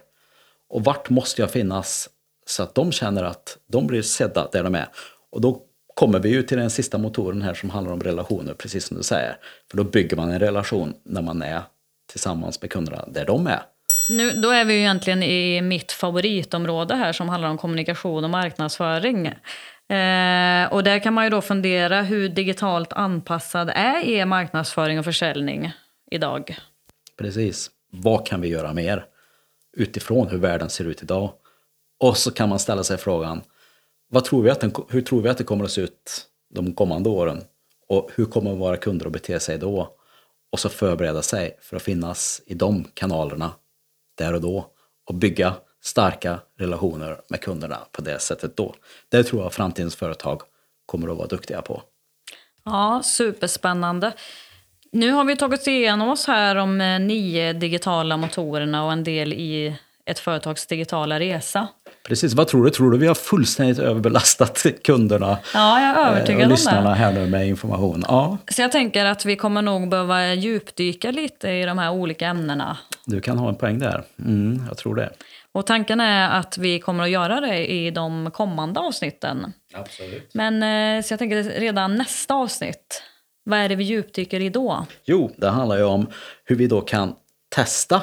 Och 0.69 0.85
vart 0.85 1.11
måste 1.11 1.43
jag 1.43 1.51
finnas 1.51 2.09
så 2.47 2.63
att 2.63 2.75
de 2.75 2.93
känner 2.93 3.23
att 3.23 3.59
de 3.69 3.87
blir 3.87 4.03
sedda 4.03 4.49
där 4.53 4.65
de 4.65 4.75
är? 4.75 4.89
Och 5.31 5.41
då 5.41 5.63
kommer 5.95 6.19
vi 6.19 6.29
ju 6.29 6.43
till 6.43 6.59
den 6.59 6.71
sista 6.71 6.99
motoren 6.99 7.43
här 7.43 7.55
som 7.55 7.71
handlar 7.71 7.93
om 7.93 8.01
relationer, 8.01 8.55
precis 8.55 8.85
som 8.85 8.97
du 8.97 9.03
säger. 9.03 9.37
För 9.71 9.77
då 9.77 9.85
bygger 9.85 10.17
man 10.17 10.31
en 10.31 10.39
relation 10.39 10.95
när 11.05 11.23
man 11.23 11.43
är 11.43 11.63
tillsammans 12.11 12.63
med 12.63 12.71
kunderna 12.71 13.05
där 13.09 13.25
de 13.25 13.47
är. 13.47 13.63
Nu, 14.11 14.31
då 14.31 14.51
är 14.51 14.65
vi 14.65 14.75
ju 14.75 14.79
egentligen 14.79 15.23
i 15.23 15.61
mitt 15.63 15.93
favoritområde 15.93 16.95
här 16.95 17.13
som 17.13 17.29
handlar 17.29 17.49
om 17.49 17.59
kommunikation 17.59 18.25
och 18.25 18.31
marknadsföring. 18.31 19.27
Eh, 19.27 20.73
och 20.73 20.85
där 20.85 20.99
kan 21.03 21.15
man 21.15 21.25
ju 21.25 21.31
då 21.31 21.41
fundera 21.41 22.03
hur 22.03 22.29
digitalt 22.29 22.93
anpassad 22.93 23.71
är 23.75 24.05
er 24.05 24.27
marknadsföring 24.27 24.99
och 24.99 25.05
försäljning 25.05 25.73
idag? 26.11 26.57
Precis. 27.19 27.71
Vad 27.91 28.27
kan 28.27 28.41
vi 28.41 28.49
göra 28.49 28.73
mer? 28.73 29.05
Utifrån 29.79 30.29
hur 30.29 30.39
världen 30.39 30.71
ser 30.71 30.85
ut 30.85 31.03
idag. 31.03 31.33
Och 32.01 32.17
så 32.17 32.31
kan 32.31 32.49
man 32.49 32.59
ställa 32.59 32.85
sig 32.85 32.99
frågan, 32.99 33.43
vad 34.11 34.25
tror 34.25 34.43
vi 34.43 34.51
att 34.51 34.61
den, 34.61 34.75
hur 34.89 35.03
tror 35.03 35.23
vi 35.23 35.29
att 35.29 35.39
det 35.39 35.45
kommer 35.45 35.65
att 35.65 35.71
se 35.71 35.81
ut 35.81 36.27
de 36.55 36.75
kommande 36.75 37.09
åren? 37.09 37.45
Och 37.89 38.11
hur 38.15 38.25
kommer 38.25 38.55
våra 38.55 38.77
kunder 38.77 39.07
att 39.07 39.13
bete 39.13 39.41
sig 39.41 39.59
då? 39.59 39.95
Och 40.53 40.61
så 40.61 40.69
förbereda 40.69 41.23
sig 41.23 41.59
för 41.61 41.77
att 41.77 41.83
finnas 41.83 42.43
i 42.47 42.55
de 42.55 42.85
kanalerna 42.95 43.51
där 44.19 44.35
och 44.35 44.41
då 44.41 44.67
och 45.07 45.15
bygga 45.15 45.55
starka 45.81 46.41
relationer 46.59 47.21
med 47.29 47.41
kunderna 47.41 47.79
på 47.93 48.03
det 48.03 48.19
sättet 48.19 48.57
då. 48.57 48.75
Det 49.09 49.25
tror 49.25 49.43
jag 49.43 49.53
framtidens 49.53 49.97
företag 49.97 50.43
kommer 50.87 51.09
att 51.09 51.17
vara 51.17 51.27
duktiga 51.27 51.63
på. 51.63 51.83
Ja, 52.65 53.03
superspännande. 53.05 54.13
Nu 54.93 55.11
har 55.11 55.25
vi 55.25 55.37
tagit 55.37 55.67
igenom 55.67 56.09
oss 56.09 56.27
här 56.27 56.57
om 56.57 56.81
eh, 56.81 57.01
nio 57.01 57.53
digitala 57.53 58.17
motorerna 58.17 58.85
och 58.85 58.93
en 58.93 59.05
del 59.05 59.33
i 59.33 59.77
ett 60.07 60.19
företags 60.19 60.67
digitala 60.67 61.21
resa. 61.21 61.69
Precis, 62.09 62.35
vad 62.35 62.49
tror 62.49 62.65
du? 62.65 62.71
Tror 62.71 62.91
du 62.91 62.99
vi 62.99 63.07
har 63.07 63.15
fullständigt 63.15 63.79
överbelastat 63.79 64.67
kunderna 64.85 65.39
ja, 65.55 65.81
jag 65.81 65.91
är 65.91 66.03
eh, 66.03 66.09
övertygad 66.09 66.43
och 66.45 66.51
lyssnarna 66.51 66.95
här 66.95 67.13
nu 67.13 67.27
med 67.27 67.49
information? 67.49 68.05
Ja. 68.09 68.39
Så 68.51 68.63
jag 68.63 68.73
tänker 68.73 69.05
att 69.05 69.25
vi 69.25 69.37
kommer 69.37 69.63
nog 69.63 69.89
behöva 69.89 70.35
djupdyka 70.35 71.11
lite 71.11 71.49
i 71.51 71.65
de 71.65 71.79
här 71.79 71.91
olika 71.91 72.27
ämnena. 72.27 72.79
Du 73.05 73.21
kan 73.21 73.39
ha 73.39 73.49
en 73.49 73.57
poäng 73.57 73.79
där. 73.79 74.03
Mm, 74.19 74.63
jag 74.69 74.77
tror 74.79 74.95
det. 74.95 75.11
Och 75.53 75.67
tanken 75.67 76.01
är 76.01 76.31
att 76.31 76.59
vi 76.59 76.81
kommer 76.81 77.05
att 77.05 77.11
göra 77.11 77.41
det 77.41 77.73
i 77.73 77.91
de 77.91 78.31
kommande 78.31 78.81
avsnitten. 78.81 79.53
Absolut. 79.75 80.35
Men 80.35 80.63
eh, 80.63 81.03
så 81.03 81.13
jag 81.13 81.19
tänker 81.19 81.43
redan 81.43 81.95
nästa 81.95 82.35
avsnitt 82.35 83.03
vad 83.49 83.59
är 83.59 83.69
det 83.69 83.77
vi 83.77 83.85
djupdyker 83.85 84.41
i 84.41 84.49
då? 84.49 84.87
Jo, 85.05 85.31
det 85.37 85.49
handlar 85.49 85.77
ju 85.77 85.85
om 85.85 86.07
hur 86.45 86.57
vi 86.57 86.67
då 86.67 86.81
kan 86.81 87.15
testa 87.49 88.03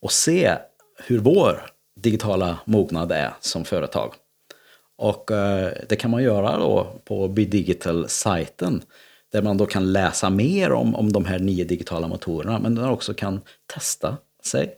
och 0.00 0.12
se 0.12 0.54
hur 1.06 1.18
vår 1.18 1.70
digitala 2.00 2.58
mognad 2.64 3.12
är 3.12 3.34
som 3.40 3.64
företag. 3.64 4.14
Och 4.96 5.30
eh, 5.30 5.72
det 5.88 5.96
kan 5.96 6.10
man 6.10 6.22
göra 6.22 6.58
då 6.58 7.00
på 7.04 7.28
BeDigital-sajten 7.28 8.82
där 9.32 9.42
man 9.42 9.56
då 9.56 9.66
kan 9.66 9.92
läsa 9.92 10.30
mer 10.30 10.72
om, 10.72 10.94
om 10.94 11.12
de 11.12 11.24
här 11.24 11.38
nio 11.38 11.64
digitala 11.64 12.08
motorerna 12.08 12.58
men 12.58 12.74
där 12.74 12.82
man 12.82 12.90
också 12.90 13.14
kan 13.14 13.40
testa 13.74 14.16
sig 14.44 14.74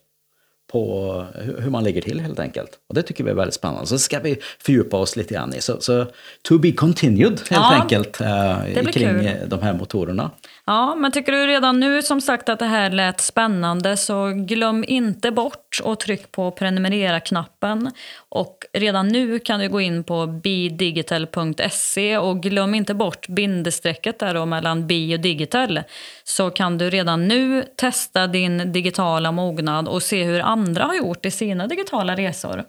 på 0.72 1.24
hur 1.35 1.70
man 1.70 1.85
ligger 1.85 2.02
till 2.02 2.20
helt 2.20 2.38
enkelt. 2.38 2.70
Och 2.88 2.94
det 2.94 3.02
tycker 3.02 3.24
vi 3.24 3.31
är 3.31 3.35
väldigt 3.35 3.55
spännande. 3.55 3.87
Så 3.87 3.98
ska 3.98 4.20
vi 4.20 4.38
fördjupa 4.59 4.96
oss 4.96 5.16
lite 5.16 5.35
grann 5.35 5.55
i. 5.55 5.61
Så, 5.61 5.81
så 5.81 6.07
to 6.42 6.59
be 6.59 6.72
continued 6.72 7.33
helt 7.33 7.50
ja, 7.50 7.74
enkelt 7.74 8.20
eh, 8.20 8.64
kring 8.92 8.92
kul. 8.92 9.48
de 9.48 9.62
här 9.62 9.74
motorerna. 9.74 10.31
Ja, 10.68 10.94
men 10.94 11.12
tycker 11.12 11.33
du 11.33 11.46
redan 11.46 11.81
nu 11.81 12.02
som 12.02 12.20
sagt 12.20 12.48
att 12.48 12.59
det 12.59 12.66
här 12.66 12.90
lät 12.90 13.20
spännande 13.20 13.96
så 13.96 14.29
glöm 14.29 14.85
inte 14.88 15.31
bort 15.31 15.81
och 15.85 16.00
tryck 16.00 16.33
på 16.33 16.50
prenumerera-knappen. 16.50 17.90
Och 18.29 18.59
redan 18.72 19.09
nu 19.09 19.38
kan 19.38 19.61
du 19.61 19.68
gå 19.68 19.81
in 19.81 20.05
på 20.05 20.26
bidigital.se 20.26 22.18
och 22.18 22.42
glöm 22.42 22.74
inte 22.74 22.94
bort 22.94 23.29
bindestrecket 23.29 24.18
där 24.18 24.35
då 24.35 24.46
mellan 24.46 24.87
bi 24.87 25.16
och 25.16 25.20
digital. 25.20 25.81
Så 26.24 26.50
kan 26.50 26.79
du 26.79 26.90
redan 26.90 27.29
nu 27.29 27.64
testa 27.76 28.26
din 28.26 28.72
digitala 28.72 29.33
mognad 29.33 29.88
och 29.88 30.02
se 30.02 30.24
hur 30.24 30.40
andra 30.40 30.85
har 30.85 30.94
gjort 30.94 31.26
i 31.26 31.31
sina 31.31 31.66
digitala 31.66 32.16
resor. 32.16 32.64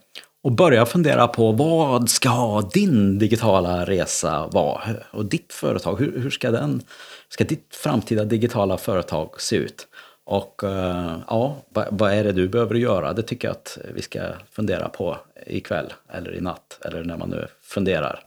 Och 0.48 0.54
börja 0.54 0.86
fundera 0.86 1.28
på 1.28 1.52
vad 1.52 2.10
ska 2.10 2.62
din 2.74 3.20
digitala 3.20 3.86
resa 3.86 4.48
vara? 4.48 4.82
Och 5.12 5.26
ditt 5.26 5.54
företag, 5.54 6.00
hur, 6.00 6.20
hur 6.20 6.30
ska 6.30 6.52
den 6.52 6.82
ska 7.30 7.44
ditt 7.44 7.76
framtida 7.76 8.24
digitala 8.24 8.78
företag 8.78 9.42
se 9.42 9.56
ut? 9.56 9.88
Och 10.26 10.64
eh, 10.64 11.16
ja, 11.28 11.56
vad 11.90 12.14
är 12.14 12.24
det 12.24 12.32
du 12.32 12.48
behöver 12.48 12.76
göra? 12.76 13.14
Det 13.14 13.22
tycker 13.22 13.48
jag 13.48 13.56
att 13.56 13.78
vi 13.94 14.02
ska 14.02 14.20
fundera 14.52 14.90
på 14.90 15.18
ikväll 15.48 15.94
eller 16.10 16.36
i 16.36 16.42
natt 16.42 16.80
eller 16.86 17.04
när 17.04 17.18
man 17.18 17.30
nu 17.30 17.48
funderar. 17.62 18.20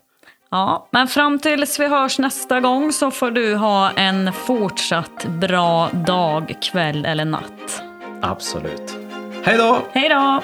Ja, 0.51 0.89
men 0.91 1.09
fram 1.09 1.39
tills 1.39 1.81
vi 1.81 1.89
hörs 1.89 2.19
nästa 2.19 2.61
gång 2.61 2.93
så 2.93 3.11
får 3.11 3.31
du 3.31 3.55
ha 3.55 3.91
en 3.91 4.33
fortsatt 4.33 5.27
bra 5.27 5.91
dag, 6.07 6.55
kväll 6.63 7.05
eller 7.05 7.25
natt. 7.25 7.83
Absolut. 8.23 8.97
Hej 9.43 9.59
då! 9.59 9.79
Hej 9.93 10.09
då! 10.09 10.43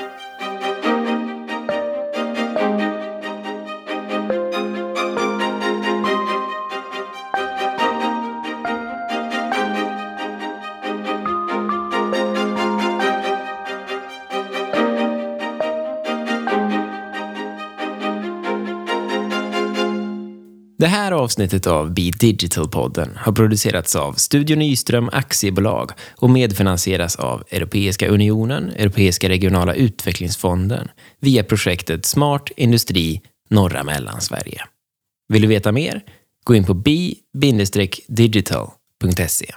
Det 20.87 20.90
här 20.90 21.12
avsnittet 21.12 21.66
av 21.66 21.94
Be 21.94 22.11
Digital-podden 22.11 23.16
har 23.16 23.33
producerats 23.33 23.96
av 23.96 24.12
Studio 24.12 24.57
Nyström 24.57 25.11
Aktiebolag 25.12 25.90
och 26.16 26.31
medfinansieras 26.31 27.16
av 27.16 27.44
Europeiska 27.51 28.09
Unionen, 28.09 28.70
Europeiska 28.70 29.29
regionala 29.29 29.75
utvecklingsfonden 29.75 30.88
via 31.20 31.44
projektet 31.44 32.07
Smart 32.07 32.51
Industri 32.57 33.22
Norra 33.51 33.85
Mellansverige. 33.85 34.62
Vill 35.29 35.42
du 35.42 35.49
veta 35.49 35.72
mer? 35.72 36.03
Gå 36.44 36.55
in 36.55 36.64
på 36.64 36.75
bi-digital.se. 36.75 39.55